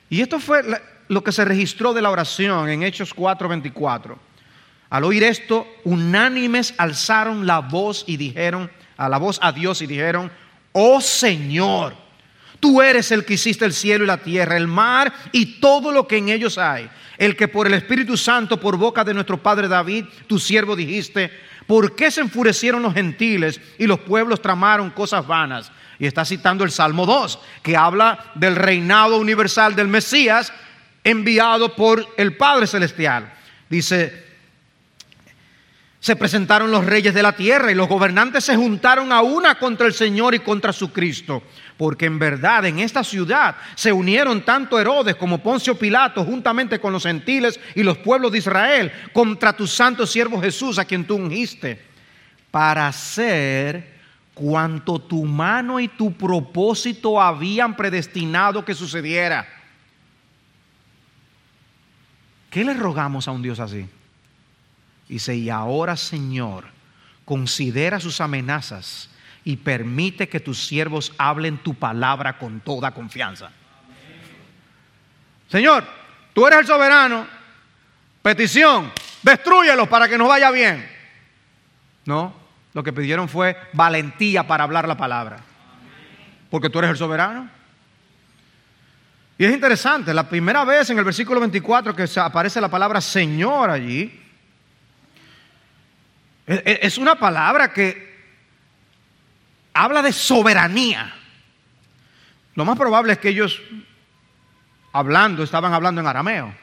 [0.10, 0.62] Y esto fue
[1.08, 4.18] lo que se registró de la oración en Hechos 4:24.
[4.90, 9.88] Al oír esto, unánimes alzaron la voz y dijeron, a la voz a Dios y
[9.88, 10.30] dijeron,
[10.72, 11.96] oh Señor,
[12.60, 16.08] tú eres el que hiciste el cielo y la tierra, el mar y todo lo
[16.08, 16.90] que en ellos hay.
[17.18, 21.32] El que por el Espíritu Santo, por boca de nuestro Padre David, tu siervo dijiste,
[21.68, 25.72] ¿por qué se enfurecieron los gentiles y los pueblos tramaron cosas vanas?
[26.00, 30.52] Y está citando el Salmo 2, que habla del reinado universal del Mesías
[31.04, 33.32] enviado por el Padre Celestial.
[33.70, 34.31] Dice,
[36.02, 39.86] se presentaron los reyes de la tierra y los gobernantes se juntaron a una contra
[39.86, 41.44] el Señor y contra su Cristo.
[41.78, 46.92] Porque en verdad en esta ciudad se unieron tanto Herodes como Poncio Pilato juntamente con
[46.92, 51.18] los gentiles y los pueblos de Israel contra tu santo siervo Jesús a quien tú
[51.18, 51.80] ungiste
[52.50, 54.00] para hacer
[54.34, 59.48] cuanto tu mano y tu propósito habían predestinado que sucediera.
[62.50, 63.88] ¿Qué le rogamos a un Dios así?
[65.12, 66.68] Dice, y ahora Señor,
[67.26, 69.10] considera sus amenazas
[69.44, 73.52] y permite que tus siervos hablen tu palabra con toda confianza.
[75.50, 75.84] Señor,
[76.34, 77.28] tú eres el soberano.
[78.22, 78.90] Petición,
[79.22, 80.90] destruyelos para que nos vaya bien.
[82.06, 82.34] No,
[82.72, 85.42] lo que pidieron fue valentía para hablar la palabra.
[86.50, 87.50] Porque tú eres el soberano.
[89.38, 93.70] Y es interesante, la primera vez en el versículo 24 que aparece la palabra Señor
[93.70, 94.21] allí,
[96.66, 98.12] es una palabra que
[99.74, 101.14] habla de soberanía.
[102.56, 103.62] Lo más probable es que ellos
[104.92, 106.54] hablando, estaban hablando en arameo.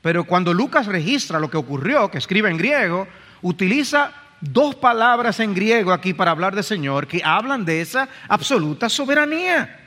[0.00, 3.06] Pero cuando Lucas registra lo que ocurrió, que escribe en griego,
[3.42, 8.88] utiliza dos palabras en griego aquí para hablar de Señor que hablan de esa absoluta
[8.88, 9.78] soberanía.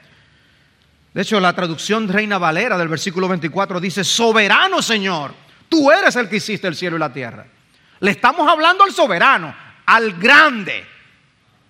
[1.13, 5.33] De hecho, la traducción Reina Valera del versículo 24 dice, soberano Señor,
[5.69, 7.45] tú eres el que hiciste el cielo y la tierra.
[7.99, 9.55] Le estamos hablando al soberano,
[9.85, 10.85] al grande.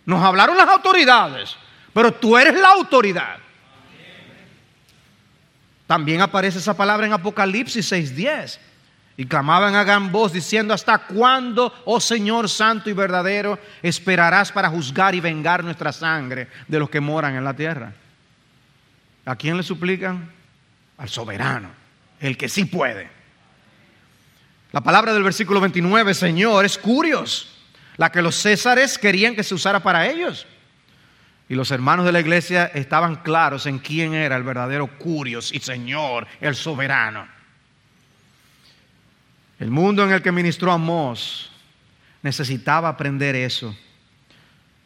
[0.06, 1.56] Nos hablaron las autoridades,
[1.94, 3.38] pero tú eres la autoridad.
[5.88, 8.60] También aparece esa palabra en Apocalipsis 6:10.
[9.18, 14.70] Y clamaban a gran voz diciendo, ¿hasta cuándo, oh Señor santo y verdadero, esperarás para
[14.70, 17.94] juzgar y vengar nuestra sangre de los que moran en la tierra?
[19.26, 20.30] ¿A quién le suplican?
[20.98, 21.70] Al soberano,
[22.20, 23.15] el que sí puede.
[24.76, 27.48] La palabra del versículo 29, Señor, es curios,
[27.96, 30.46] la que los césares querían que se usara para ellos.
[31.48, 35.62] Y los hermanos de la iglesia estaban claros en quién era el verdadero curios y
[35.62, 37.26] Señor, el soberano.
[39.60, 41.54] El mundo en el que ministró Amós
[42.22, 43.74] necesitaba aprender eso.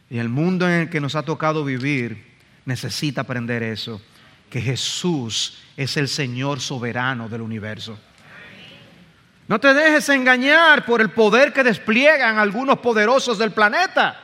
[0.07, 2.27] Y el mundo en el que nos ha tocado vivir
[2.63, 3.99] necesita aprender eso
[4.51, 7.97] que Jesús es el Señor soberano del universo.
[9.49, 14.15] No te dejes engañar por el poder que despliegan algunos poderosos del planeta,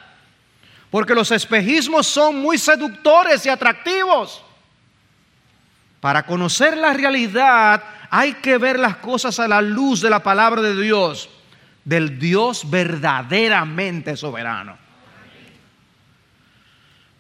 [0.92, 4.44] porque los espejismos son muy seductores y atractivos.
[6.00, 10.62] Para conocer la realidad hay que ver las cosas a la luz de la palabra
[10.62, 11.28] de Dios,
[11.84, 14.78] del Dios verdaderamente soberano.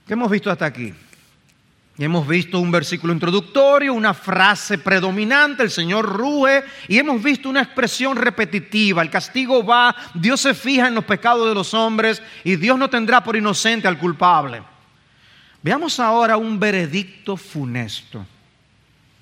[0.05, 0.93] ¿Qué hemos visto hasta aquí?
[1.97, 7.47] Y hemos visto un versículo introductorio, una frase predominante, el Señor ruge, y hemos visto
[7.47, 12.21] una expresión repetitiva, el castigo va, Dios se fija en los pecados de los hombres
[12.43, 14.61] y Dios no tendrá por inocente al culpable.
[15.61, 18.25] Veamos ahora un veredicto funesto,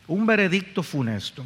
[0.08, 1.46] un veredicto funesto.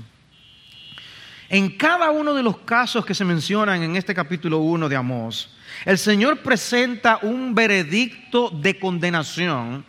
[1.50, 5.54] En cada uno de los casos que se mencionan en este capítulo 1 de Amós,
[5.84, 9.86] el Señor presenta un veredicto de condenación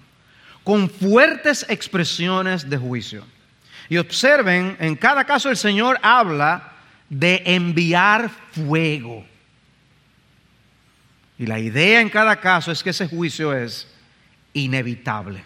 [0.69, 3.25] con fuertes expresiones de juicio.
[3.89, 6.73] Y observen, en cada caso el Señor habla
[7.09, 9.25] de enviar fuego.
[11.39, 13.89] Y la idea en cada caso es que ese juicio es
[14.53, 15.43] inevitable,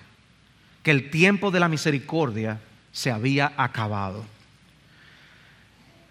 [0.82, 2.58] que el tiempo de la misericordia
[2.90, 4.24] se había acabado.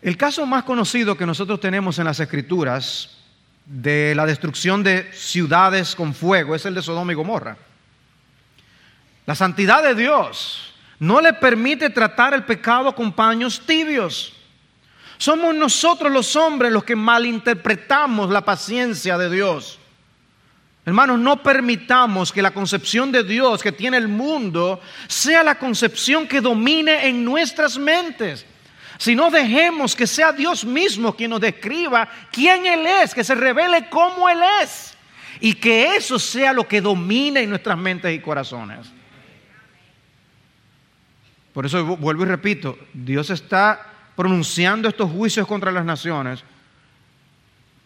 [0.02, 3.17] El caso más conocido que nosotros tenemos en las escrituras
[3.65, 7.58] de la destrucción de ciudades con fuego es el de Sodoma y Gomorra.
[9.25, 14.34] La santidad de Dios no le permite tratar el pecado con paños tibios.
[15.17, 19.79] Somos nosotros los hombres los que malinterpretamos la paciencia de Dios.
[20.84, 26.27] Hermanos, no permitamos que la concepción de Dios que tiene el mundo sea la concepción
[26.27, 28.45] que domine en nuestras mentes.
[28.97, 33.36] Si no dejemos que sea Dios mismo quien nos describa quién Él es, que se
[33.36, 34.95] revele cómo Él es.
[35.39, 38.88] Y que eso sea lo que domine en nuestras mentes y corazones.
[41.53, 46.43] Por eso vuelvo y repito, Dios está pronunciando estos juicios contra las naciones,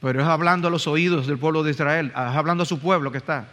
[0.02, 3.12] pero es hablando a los oídos del pueblo de Israel, es hablando a su pueblo
[3.12, 3.48] que está.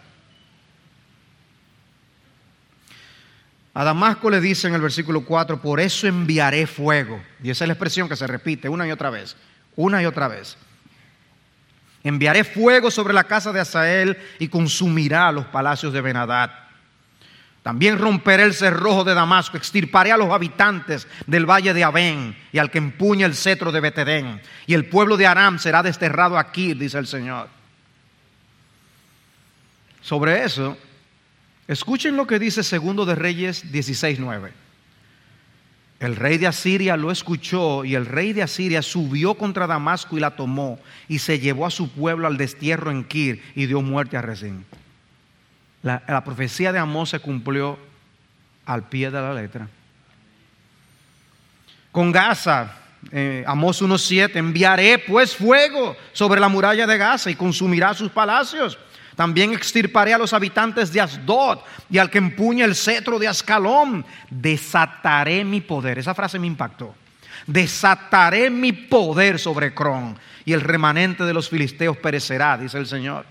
[3.75, 7.23] A Damasco le dice en el versículo 4, por eso enviaré fuego.
[7.43, 9.35] Y esa es la expresión que se repite una y otra vez,
[9.77, 10.59] una y otra vez.
[12.05, 16.51] Enviaré fuego sobre la casa de Asael y consumirá los palacios de Benadad.
[17.63, 22.59] También romperé el cerrojo de Damasco, extirparé a los habitantes del valle de Abén y
[22.59, 24.41] al que empuña el cetro de Betedén.
[24.67, 27.49] Y el pueblo de Aram será desterrado aquí, dice el Señor.
[30.01, 30.77] Sobre eso,
[31.69, 34.51] escuchen lo que dice Segundo de Reyes 16:9.
[36.01, 40.21] El rey de Asiria lo escuchó y el rey de Asiria subió contra Damasco y
[40.21, 44.17] la tomó y se llevó a su pueblo al destierro en Kir y dio muerte
[44.17, 44.65] a Rezín.
[45.83, 47.79] La, profecía de Amós se cumplió
[48.67, 49.69] al pie de la letra.
[51.91, 52.73] Con Gaza,
[53.11, 58.79] eh, Amós 1.7, enviaré pues fuego sobre la muralla de Gaza y consumirá sus palacios.
[59.17, 61.59] También extirparé a los habitantes de Asdod
[61.91, 64.07] y al que empuña el cetro de Ascalón.
[64.31, 65.99] Desataré mi poder.
[65.99, 66.95] Esa frase me impactó.
[67.47, 73.27] Desataré mi poder sobre Cron y el remanente de los filisteos perecerá, dice el Señor.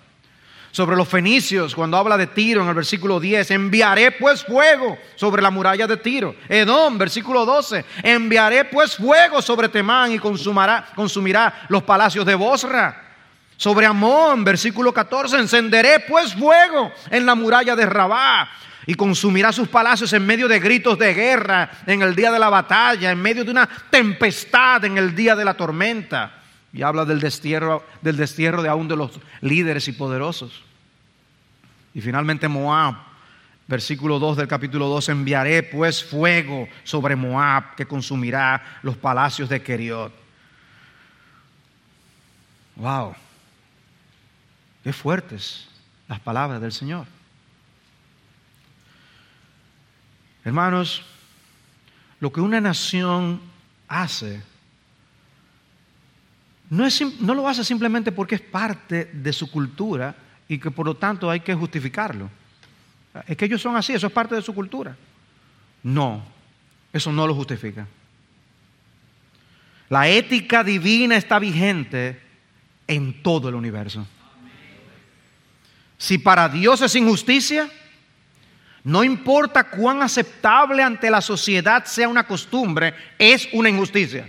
[0.71, 5.41] Sobre los fenicios, cuando habla de Tiro en el versículo 10, enviaré pues fuego sobre
[5.41, 6.33] la muralla de Tiro.
[6.47, 13.09] Edom, versículo 12, enviaré pues fuego sobre Temán y consumirá, consumirá los palacios de Bosra.
[13.57, 18.49] Sobre Amón, versículo 14, encenderé pues fuego en la muralla de Rabá
[18.85, 22.49] y consumirá sus palacios en medio de gritos de guerra, en el día de la
[22.49, 26.40] batalla, en medio de una tempestad, en el día de la tormenta.
[26.73, 30.63] Y habla del destierro, del destierro de aún de los líderes y poderosos.
[31.93, 32.95] Y finalmente Moab,
[33.67, 39.61] versículo 2 del capítulo 2, enviaré pues fuego sobre Moab que consumirá los palacios de
[39.61, 40.13] Keriot.
[42.77, 43.15] Wow.
[44.83, 45.67] Qué fuertes
[46.07, 47.05] las palabras del Señor.
[50.43, 51.03] Hermanos,
[52.19, 53.41] lo que una nación
[53.87, 54.41] hace
[56.71, 60.15] no, es, no, lo hace simplemente porque es parte de su cultura
[60.47, 62.29] y que por lo tanto hay que justificarlo.
[63.27, 64.95] Es que ellos son así, eso es parte de su cultura.
[65.83, 66.23] No,
[66.93, 67.85] eso no lo justifica.
[69.89, 72.21] La ética divina está vigente
[72.87, 74.07] en todo el universo.
[75.97, 77.69] Si para Dios es injusticia,
[78.85, 84.25] no importa cuán aceptable ante la sociedad sea una costumbre, es una injusticia.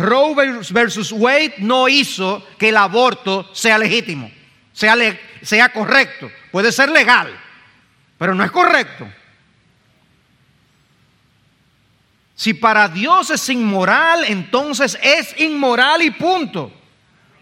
[0.00, 0.34] Roe
[0.70, 4.30] versus Wade no hizo que el aborto sea legítimo,
[4.72, 4.96] sea,
[5.42, 6.30] sea correcto.
[6.50, 7.38] Puede ser legal,
[8.18, 9.08] pero no es correcto.
[12.34, 16.72] Si para Dios es inmoral, entonces es inmoral y punto.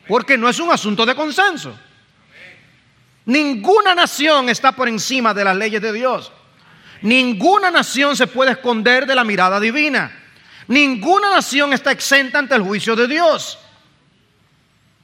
[0.08, 1.78] Porque no es un asunto de consenso.
[3.26, 6.32] Ninguna nación está por encima de las leyes de Dios.
[7.02, 10.17] Ninguna nación se puede esconder de la mirada divina.
[10.68, 13.58] Ninguna nación está exenta ante el juicio de Dios.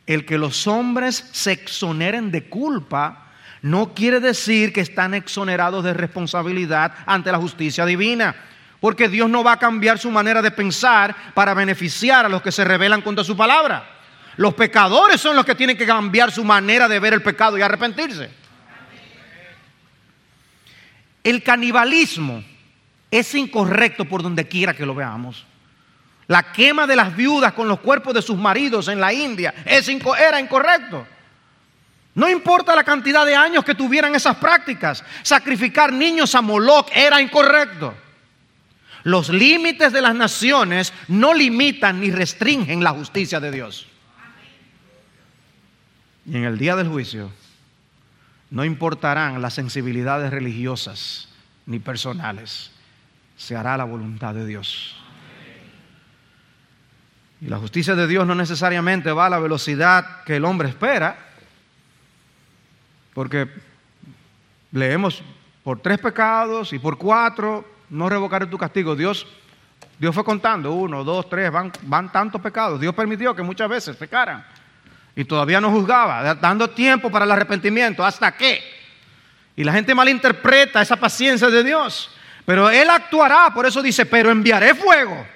[0.07, 5.95] El que los hombres se exoneren de culpa no quiere decir que están exonerados de
[5.95, 8.37] responsabilidad ante la justicia divina.
[8.79, 12.53] Porque Dios no va a cambiar su manera de pensar para beneficiar a los que
[12.53, 13.89] se rebelan contra su palabra.
[14.37, 17.63] Los pecadores son los que tienen que cambiar su manera de ver el pecado y
[17.63, 18.29] arrepentirse.
[21.23, 22.45] El canibalismo
[23.11, 25.47] es incorrecto por donde quiera que lo veamos.
[26.27, 30.41] La quema de las viudas con los cuerpos de sus maridos en la India era
[30.41, 31.07] incorrecto.
[32.15, 37.21] No importa la cantidad de años que tuvieran esas prácticas, sacrificar niños a Moloch era
[37.21, 37.95] incorrecto.
[39.03, 43.87] Los límites de las naciones no limitan ni restringen la justicia de Dios.
[46.25, 47.31] Y en el día del juicio
[48.51, 51.29] no importarán las sensibilidades religiosas
[51.67, 52.71] ni personales.
[53.37, 54.97] Se hará la voluntad de Dios.
[57.45, 61.15] Y la justicia de Dios no necesariamente va a la velocidad que el hombre espera,
[63.13, 63.47] porque
[64.73, 65.23] leemos
[65.63, 68.97] por tres pecados y por cuatro no revocaré tu castigo.
[68.97, 69.27] Dios,
[69.99, 72.81] Dios fue contando, uno, dos, tres, van, van tantos pecados.
[72.81, 74.43] Dios permitió que muchas veces pecaran.
[75.15, 78.03] Y todavía no juzgaba, dando tiempo para el arrepentimiento.
[78.03, 78.63] ¿Hasta qué?
[79.55, 82.11] Y la gente malinterpreta esa paciencia de Dios.
[82.47, 85.27] Pero Él actuará, por eso dice, pero enviaré fuego.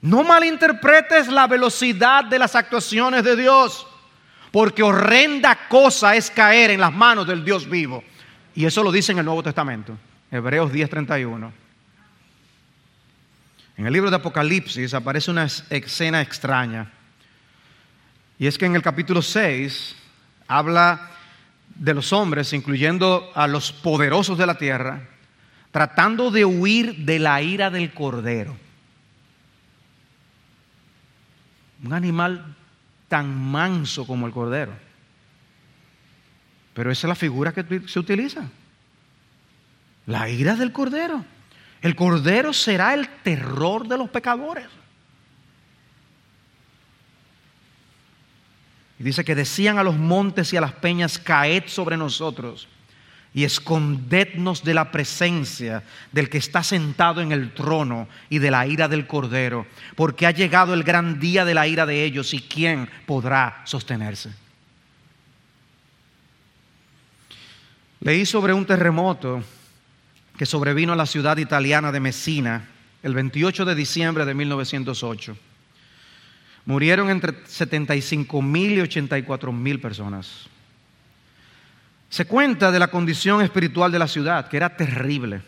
[0.00, 3.86] No malinterpretes la velocidad de las actuaciones de Dios,
[4.52, 8.04] porque horrenda cosa es caer en las manos del Dios vivo.
[8.54, 9.96] Y eso lo dice en el Nuevo Testamento,
[10.30, 11.52] Hebreos 10:31.
[13.76, 16.90] En el libro de Apocalipsis aparece una escena extraña.
[18.38, 19.96] Y es que en el capítulo 6
[20.48, 21.10] habla
[21.74, 25.00] de los hombres, incluyendo a los poderosos de la tierra,
[25.70, 28.56] tratando de huir de la ira del cordero.
[31.84, 32.56] Un animal
[33.08, 34.72] tan manso como el cordero.
[36.74, 38.48] Pero esa es la figura que se utiliza.
[40.06, 41.24] La ira del cordero.
[41.80, 44.66] El cordero será el terror de los pecadores.
[48.98, 52.68] Y dice que decían a los montes y a las peñas, caed sobre nosotros
[53.34, 58.66] y escondednos de la presencia del que está sentado en el trono y de la
[58.66, 59.66] ira del cordero,
[59.96, 64.30] porque ha llegado el gran día de la ira de ellos y quién podrá sostenerse.
[68.00, 69.42] Leí sobre un terremoto
[70.36, 72.68] que sobrevino a la ciudad italiana de Messina
[73.02, 75.36] el 28 de diciembre de 1908.
[76.64, 80.48] murieron entre 75 mil y 84 mil personas.
[82.08, 85.42] Se cuenta de la condición espiritual de la ciudad, que era terrible.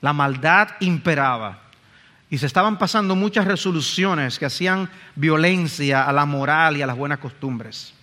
[0.00, 1.60] La maldad imperaba
[2.30, 6.96] y se estaban pasando muchas resoluciones que hacían violencia a la moral y a las
[6.96, 7.94] buenas costumbres.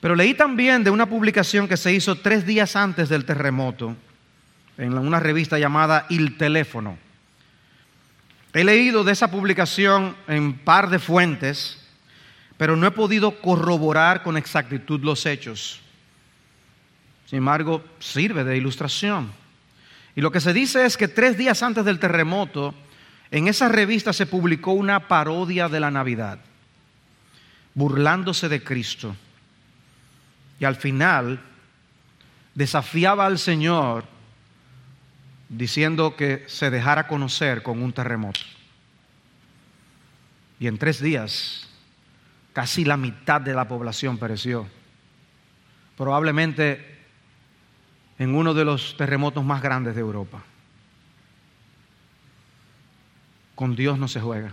[0.00, 3.96] Pero leí también de una publicación que se hizo tres días antes del terremoto
[4.76, 6.98] en una revista llamada Il Teléfono.
[8.52, 11.81] He leído de esa publicación en par de fuentes,
[12.62, 15.80] pero no he podido corroborar con exactitud los hechos.
[17.26, 19.32] Sin embargo, sirve de ilustración.
[20.14, 22.72] Y lo que se dice es que tres días antes del terremoto,
[23.32, 26.38] en esa revista se publicó una parodia de la Navidad,
[27.74, 29.16] burlándose de Cristo
[30.60, 31.40] y al final
[32.54, 34.04] desafiaba al Señor
[35.48, 38.38] diciendo que se dejara conocer con un terremoto.
[40.60, 41.68] Y en tres días
[42.52, 44.66] casi la mitad de la población pereció.
[45.96, 47.00] Probablemente
[48.18, 50.42] en uno de los terremotos más grandes de Europa.
[53.54, 54.52] Con Dios no se juega.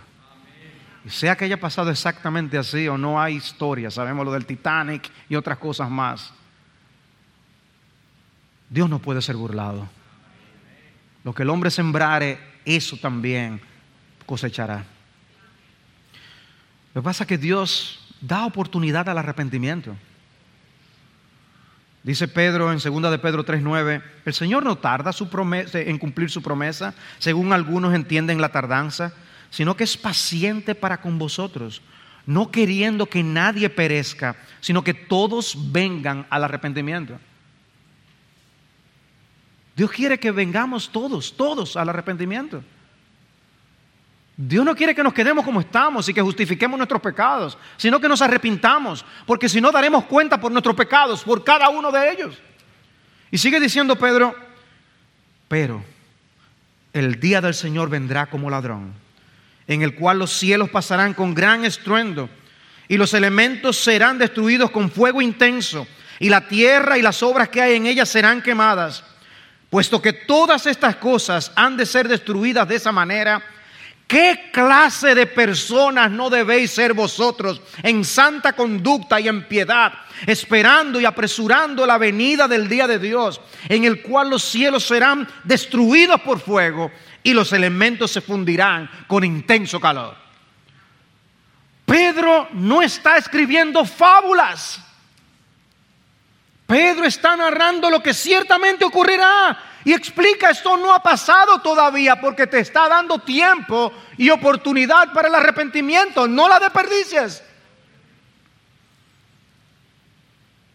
[1.05, 5.09] Y sea que haya pasado exactamente así o no hay historia, sabemos lo del Titanic
[5.29, 6.33] y otras cosas más.
[8.69, 9.87] Dios no puede ser burlado.
[11.23, 13.61] Lo que el hombre sembrare, eso también
[14.25, 14.85] cosechará.
[16.93, 19.95] Lo que pasa es que Dios da oportunidad al arrepentimiento.
[22.03, 26.29] Dice Pedro en 2 de Pedro 3:9, el Señor no tarda su promesa, en cumplir
[26.29, 29.13] su promesa, según algunos entienden la tardanza,
[29.49, 31.81] sino que es paciente para con vosotros,
[32.25, 37.19] no queriendo que nadie perezca, sino que todos vengan al arrepentimiento.
[39.75, 42.63] Dios quiere que vengamos todos, todos al arrepentimiento.
[44.41, 48.07] Dios no quiere que nos quedemos como estamos y que justifiquemos nuestros pecados, sino que
[48.07, 52.37] nos arrepintamos, porque si no daremos cuenta por nuestros pecados, por cada uno de ellos.
[53.31, 54.33] Y sigue diciendo Pedro,
[55.49, 55.83] pero
[56.93, 58.93] el día del Señor vendrá como ladrón
[59.67, 62.29] en el cual los cielos pasarán con gran estruendo
[62.87, 65.85] y los elementos serán destruidos con fuego intenso
[66.17, 69.03] y la tierra y las obras que hay en ella serán quemadas.
[69.69, 73.43] Puesto que todas estas cosas han de ser destruidas de esa manera,
[74.09, 79.93] ¿qué clase de personas no debéis ser vosotros en santa conducta y en piedad,
[80.25, 83.39] esperando y apresurando la venida del día de Dios,
[83.69, 86.91] en el cual los cielos serán destruidos por fuego
[87.21, 90.15] y los elementos se fundirán con intenso calor.
[91.85, 94.83] Pedro no está escribiendo fábulas.
[96.69, 102.45] Pedro está narrando lo que ciertamente ocurrirá y explica esto no ha pasado todavía porque
[102.45, 107.41] te está dando tiempo y oportunidad para el arrepentimiento, no la desperdicies.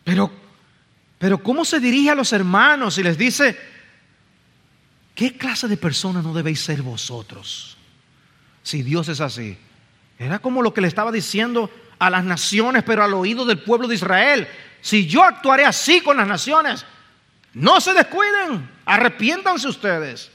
[0.02, 0.32] Pero,
[1.16, 3.56] pero ¿cómo se dirige a los hermanos y les dice,
[5.14, 7.76] ¿Qué clase de persona no debéis ser vosotros?
[8.62, 9.56] Si Dios es así.
[10.18, 11.70] Era como lo que le estaba diciendo
[12.00, 14.48] a las naciones, pero al oído del pueblo de Israel.
[14.84, 16.84] Si yo actuaré así con las naciones,
[17.54, 20.30] no se descuiden, arrepiéntanse ustedes.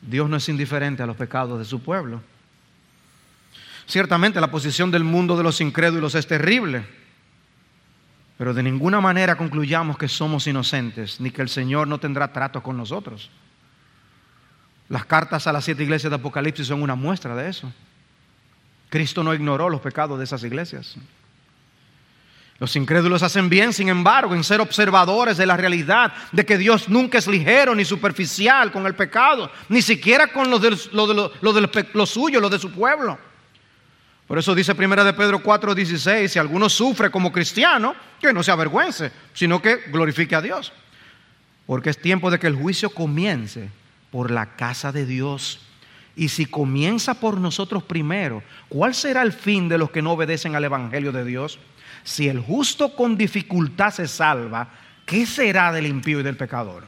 [0.00, 2.22] Dios no es indiferente a los pecados de su pueblo.
[3.86, 6.86] Ciertamente la posición del mundo de los incrédulos es terrible.
[8.38, 12.62] Pero de ninguna manera concluyamos que somos inocentes, ni que el Señor no tendrá trato
[12.62, 13.30] con nosotros.
[14.88, 17.72] Las cartas a las siete iglesias de Apocalipsis son una muestra de eso.
[18.90, 20.96] Cristo no ignoró los pecados de esas iglesias.
[22.58, 26.88] Los incrédulos hacen bien, sin embargo, en ser observadores de la realidad, de que Dios
[26.88, 32.40] nunca es ligero ni superficial con el pecado, ni siquiera con lo de lo, suyo,
[32.40, 33.18] lo de su pueblo.
[34.28, 38.52] Por eso dice primera de Pedro 4:16, si alguno sufre como cristiano, que no se
[38.52, 40.72] avergüence, sino que glorifique a Dios.
[41.66, 43.68] Porque es tiempo de que el juicio comience
[44.12, 45.60] por la casa de Dios.
[46.16, 50.54] Y si comienza por nosotros primero, ¿cuál será el fin de los que no obedecen
[50.54, 51.58] al Evangelio de Dios?
[52.04, 54.68] Si el justo con dificultad se salva,
[55.06, 56.86] ¿qué será del impío y del pecador?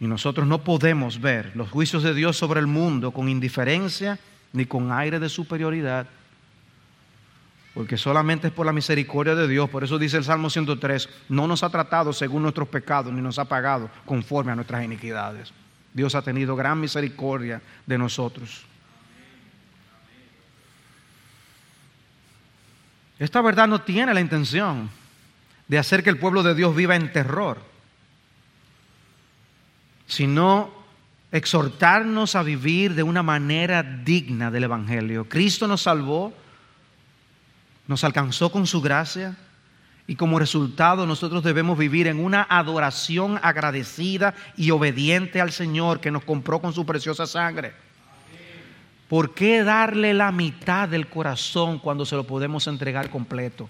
[0.00, 4.18] Y nosotros no podemos ver los juicios de Dios sobre el mundo con indiferencia
[4.52, 6.06] ni con aire de superioridad,
[7.74, 9.68] porque solamente es por la misericordia de Dios.
[9.68, 13.38] Por eso dice el Salmo 103, no nos ha tratado según nuestros pecados, ni nos
[13.38, 15.52] ha pagado conforme a nuestras iniquidades.
[15.92, 18.64] Dios ha tenido gran misericordia de nosotros.
[23.18, 24.90] Esta verdad no tiene la intención
[25.68, 27.58] de hacer que el pueblo de Dios viva en terror
[30.06, 30.70] sino
[31.32, 35.28] exhortarnos a vivir de una manera digna del Evangelio.
[35.28, 36.32] Cristo nos salvó,
[37.88, 39.36] nos alcanzó con su gracia
[40.06, 46.12] y como resultado nosotros debemos vivir en una adoración agradecida y obediente al Señor que
[46.12, 47.74] nos compró con su preciosa sangre.
[49.08, 53.68] ¿Por qué darle la mitad del corazón cuando se lo podemos entregar completo?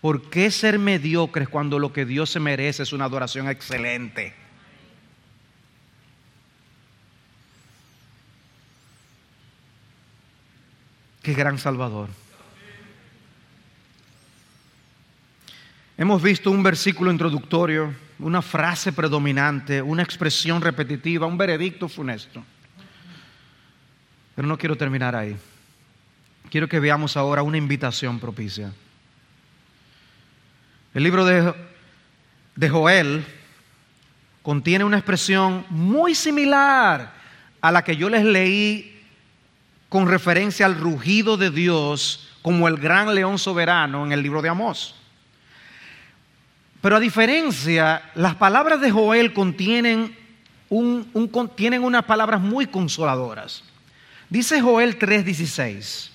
[0.00, 4.34] ¿Por qué ser mediocres cuando lo que Dios se merece es una adoración excelente?
[11.22, 12.08] Qué gran Salvador.
[15.98, 22.44] Hemos visto un versículo introductorio, una frase predominante, una expresión repetitiva, un veredicto funesto.
[24.36, 25.36] Pero no quiero terminar ahí.
[26.50, 28.72] Quiero que veamos ahora una invitación propicia.
[30.94, 31.52] El libro de,
[32.54, 33.24] de Joel
[34.42, 37.12] contiene una expresión muy similar
[37.60, 39.02] a la que yo les leí
[39.88, 44.48] con referencia al rugido de Dios como el gran león soberano en el libro de
[44.48, 44.94] Amós.
[46.80, 50.16] Pero a diferencia, las palabras de Joel contienen,
[51.32, 53.64] contienen unas palabras muy consoladoras.
[54.28, 56.10] Dice Joel 3:16.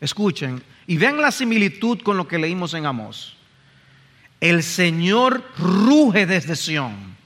[0.00, 3.36] Escuchen y vean la similitud con lo que leímos en Amós.
[4.40, 7.16] El Señor ruge desde Sión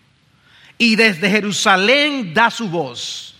[0.79, 3.37] y desde Jerusalén da su voz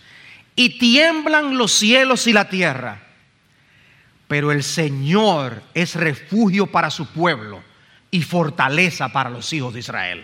[0.55, 3.01] y tiemblan los cielos y la tierra.
[4.27, 7.63] Pero el Señor es refugio para su pueblo
[8.11, 10.23] y fortaleza para los hijos de Israel.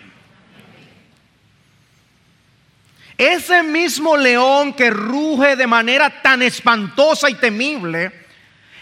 [3.20, 8.14] Ese mismo león que ruge de manera tan espantosa y temible,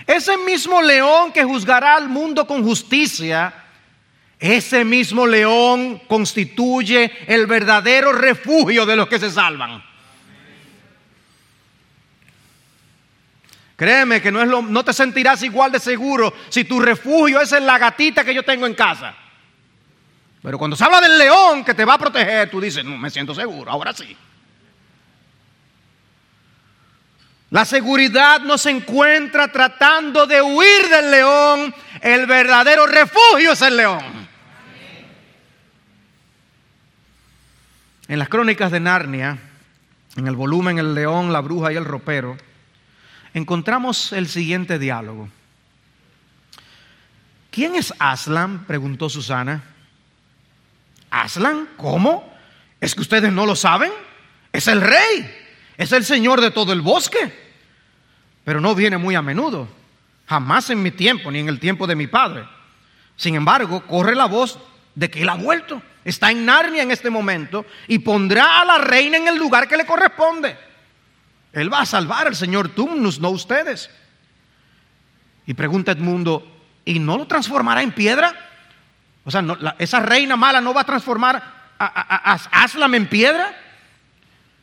[0.06, 3.52] ese mismo león que juzgará al mundo con justicia,
[4.40, 9.84] ese mismo león constituye el verdadero refugio de los que se salvan.
[13.76, 17.54] Créeme que no, es lo, no te sentirás igual de seguro si tu refugio es
[17.54, 19.16] en la gatita que yo tengo en casa.
[20.44, 23.10] Pero cuando se habla del león que te va a proteger, tú dices, no, me
[23.10, 24.16] siento seguro, ahora sí.
[27.50, 33.78] La seguridad no se encuentra tratando de huir del león, el verdadero refugio es el
[33.78, 34.28] león.
[38.10, 39.38] En las crónicas de Narnia,
[40.16, 42.38] en el volumen El león, la bruja y el ropero,
[43.34, 45.30] encontramos el siguiente diálogo.
[47.52, 48.66] ¿Quién es Aslan?
[48.66, 49.64] preguntó Susana.
[51.10, 51.70] ¿Aslan?
[51.78, 52.34] ¿Cómo?
[52.82, 53.92] ¿Es que ustedes no lo saben?
[54.52, 55.47] Es el rey,
[55.78, 57.32] es el señor de todo el bosque,
[58.44, 59.68] pero no viene muy a menudo,
[60.28, 62.46] jamás en mi tiempo ni en el tiempo de mi padre.
[63.16, 64.60] Sin embargo, corre la voz
[64.96, 68.78] de que él ha vuelto, está en Narnia en este momento y pondrá a la
[68.80, 70.58] reina en el lugar que le corresponde.
[71.54, 73.90] Él va a salvar al señor Tumnus, no ustedes.
[75.46, 76.46] Y pregunta Edmundo,
[76.86, 78.34] ¿y no lo transformará en piedra?
[79.24, 79.44] O sea,
[79.78, 83.56] esa reina mala no va a transformar a, Aslam en piedra.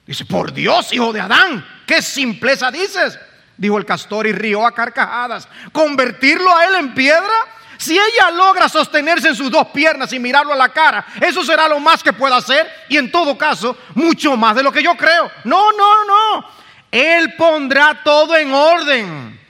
[0.07, 3.18] Dice, por Dios, hijo de Adán, qué simpleza dices.
[3.57, 5.48] Dijo el castor y rió a carcajadas.
[5.72, 7.32] ¿Convertirlo a él en piedra?
[7.78, 11.68] Si ella logra sostenerse en sus dos piernas y mirarlo a la cara, eso será
[11.68, 14.96] lo más que pueda hacer y en todo caso, mucho más de lo que yo
[14.96, 15.30] creo.
[15.44, 16.44] No, no, no.
[16.90, 19.40] Él pondrá todo en orden,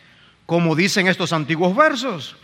[0.47, 2.37] como dicen estos antiguos versos.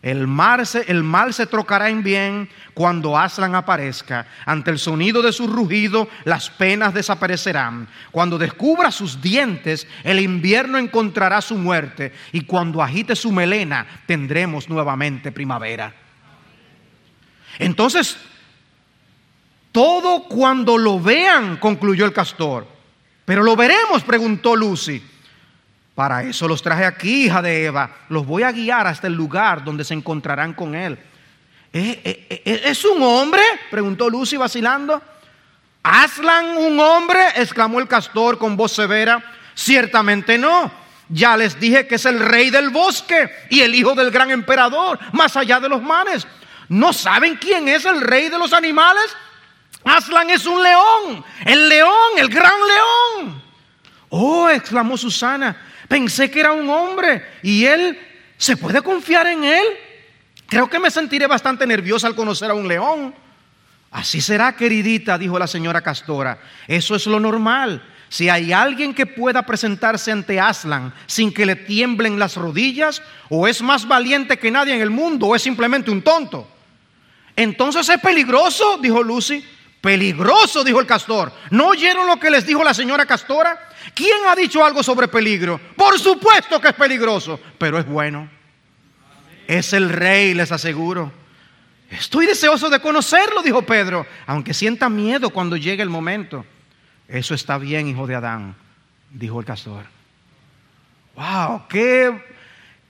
[0.00, 4.26] El, mal se trocará en bien cuando Aslan aparezca.
[4.46, 7.88] Ante el sonido de su rugido, las penas desaparecerán.
[8.12, 12.12] Cuando descubra sus dientes, el invierno encontrará su muerte.
[12.32, 15.92] Y cuando agite su melena, tendremos nuevamente primavera.
[17.58, 18.16] Entonces,
[19.72, 22.68] todo cuando lo vean, concluyó el castor,
[23.24, 25.02] pero lo veremos, preguntó Lucy.
[25.98, 27.90] Para eso los traje aquí, hija de Eva.
[28.08, 30.96] Los voy a guiar hasta el lugar donde se encontrarán con él.
[31.72, 31.98] ¿Es,
[32.44, 33.42] es un hombre?
[33.68, 35.02] preguntó Lucy vacilando.
[35.82, 37.18] ¿Aslan un hombre?
[37.34, 39.20] exclamó el castor con voz severa.
[39.56, 40.70] Ciertamente no.
[41.08, 45.00] Ya les dije que es el rey del bosque y el hijo del gran emperador,
[45.14, 46.28] más allá de los mares.
[46.68, 49.16] ¿No saben quién es el rey de los animales?
[49.82, 53.42] Aslan es un león, el león, el gran león.
[54.10, 55.56] Oh, exclamó Susana,
[55.88, 57.98] pensé que era un hombre y él,
[58.36, 59.64] ¿se puede confiar en él?
[60.46, 63.14] Creo que me sentiré bastante nerviosa al conocer a un león.
[63.90, 66.38] Así será, queridita, dijo la señora Castora.
[66.66, 67.82] Eso es lo normal.
[68.10, 73.46] Si hay alguien que pueda presentarse ante Aslan sin que le tiemblen las rodillas, o
[73.46, 76.48] es más valiente que nadie en el mundo, o es simplemente un tonto.
[77.36, 79.44] Entonces es peligroso, dijo Lucy.
[79.80, 81.32] Peligroso, dijo el castor.
[81.50, 83.67] ¿No oyeron lo que les dijo la señora castora?
[83.94, 85.60] ¿Quién ha dicho algo sobre peligro?
[85.76, 88.28] Por supuesto que es peligroso, pero es bueno.
[89.46, 91.12] Es el rey, les aseguro.
[91.90, 96.44] Estoy deseoso de conocerlo, dijo Pedro, aunque sienta miedo cuando llegue el momento.
[97.08, 98.54] Eso está bien, hijo de Adán,
[99.10, 99.86] dijo el castor.
[101.14, 101.66] ¡Wow!
[101.68, 102.22] ¡Qué,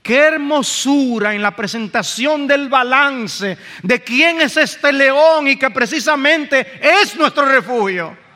[0.02, 6.80] qué hermosura en la presentación del balance de quién es este león y que precisamente
[6.82, 8.27] es nuestro refugio!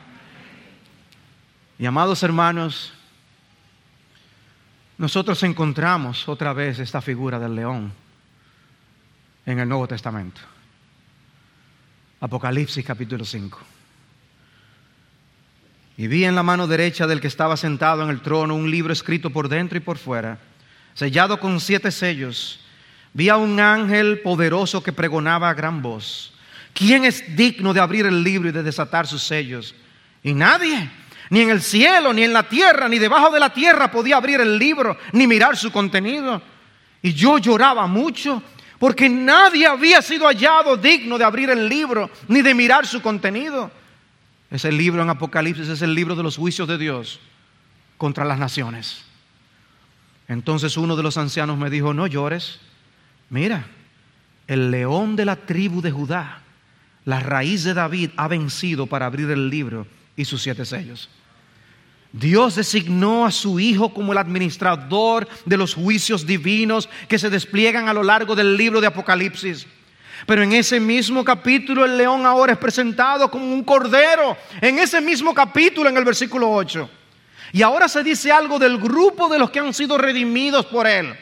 [1.83, 2.93] Y amados hermanos,
[4.97, 7.91] nosotros encontramos otra vez esta figura del león
[9.45, 10.39] en el Nuevo Testamento.
[12.21, 13.59] Apocalipsis capítulo 5.
[15.97, 18.93] Y vi en la mano derecha del que estaba sentado en el trono un libro
[18.93, 20.39] escrito por dentro y por fuera,
[20.93, 22.61] sellado con siete sellos.
[23.11, 26.33] Vi a un ángel poderoso que pregonaba a gran voz.
[26.73, 29.75] ¿Quién es digno de abrir el libro y de desatar sus sellos?
[30.23, 30.89] Y nadie,
[31.33, 34.39] ni en el cielo, ni en la tierra, ni debajo de la tierra podía abrir
[34.39, 36.39] el libro, ni mirar su contenido.
[37.01, 38.43] Y yo lloraba mucho
[38.77, 43.71] porque nadie había sido hallado digno de abrir el libro ni de mirar su contenido.
[44.51, 47.19] Ese libro en Apocalipsis es el libro de los juicios de Dios
[47.97, 49.03] contra las naciones.
[50.27, 52.59] Entonces uno de los ancianos me dijo, no llores,
[53.31, 53.65] mira,
[54.45, 56.43] el león de la tribu de Judá,
[57.05, 61.09] la raíz de David, ha vencido para abrir el libro y sus siete sellos.
[62.13, 67.89] Dios designó a su Hijo como el administrador de los juicios divinos que se despliegan
[67.89, 69.65] a lo largo del libro de Apocalipsis.
[70.27, 74.37] Pero en ese mismo capítulo el león ahora es presentado como un cordero.
[74.61, 76.87] En ese mismo capítulo, en el versículo 8.
[77.51, 81.17] Y ahora se dice algo del grupo de los que han sido redimidos por él.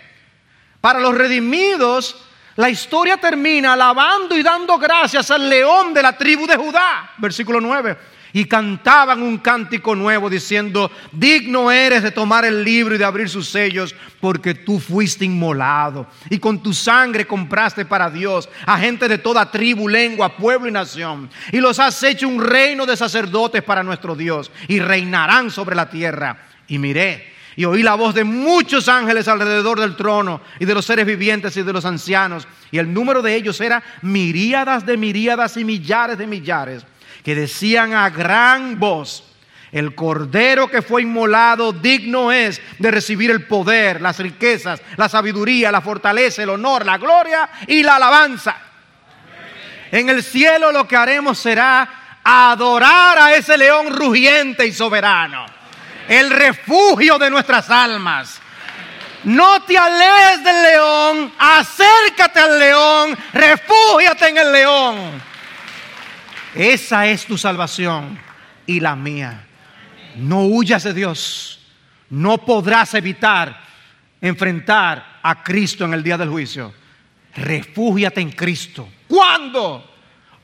[0.82, 2.18] Para los redimidos,
[2.58, 7.14] la historia termina alabando y dando gracias al león de la tribu de Judá.
[7.18, 12.98] Versículo 9 y cantaban un cántico nuevo diciendo, digno eres de tomar el libro y
[12.98, 18.50] de abrir sus sellos, porque tú fuiste inmolado y con tu sangre compraste para Dios
[18.66, 21.30] a gente de toda tribu, lengua, pueblo y nación.
[21.52, 25.90] Y los has hecho un reino de sacerdotes para nuestro Dios y reinarán sobre la
[25.90, 26.48] tierra.
[26.68, 30.86] Y miré y oí la voz de muchos ángeles alrededor del trono y de los
[30.86, 32.48] seres vivientes y de los ancianos.
[32.72, 36.86] Y el número de ellos era miríadas de miríadas y millares de millares
[37.24, 39.24] que decían a gran voz,
[39.72, 45.72] el cordero que fue inmolado digno es de recibir el poder, las riquezas, la sabiduría,
[45.72, 48.58] la fortaleza, el honor, la gloria y la alabanza.
[49.92, 55.46] En el cielo lo que haremos será adorar a ese león rugiente y soberano,
[56.08, 58.42] el refugio de nuestras almas.
[59.24, 65.31] No te alejes del león, acércate al león, refúgiate en el león.
[66.56, 68.18] Esa es tu salvación
[68.66, 69.46] y la mía.
[70.16, 71.60] No huyas de Dios.
[72.10, 73.62] No podrás evitar
[74.20, 76.74] enfrentar a Cristo en el día del juicio.
[77.36, 78.90] Refúgiate en Cristo.
[79.08, 79.90] ¿Cuándo?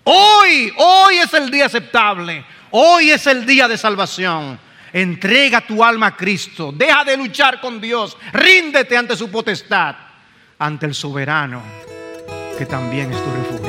[0.04, 2.46] Hoy, hoy es el día aceptable.
[2.72, 4.58] Hoy es el día de salvación.
[4.94, 6.72] Entrega tu alma a Cristo.
[6.72, 8.18] Deja de luchar con Dios.
[8.32, 9.96] Ríndete ante su potestad.
[10.60, 11.62] Ante el soberano
[12.58, 13.67] que también es tu refugio.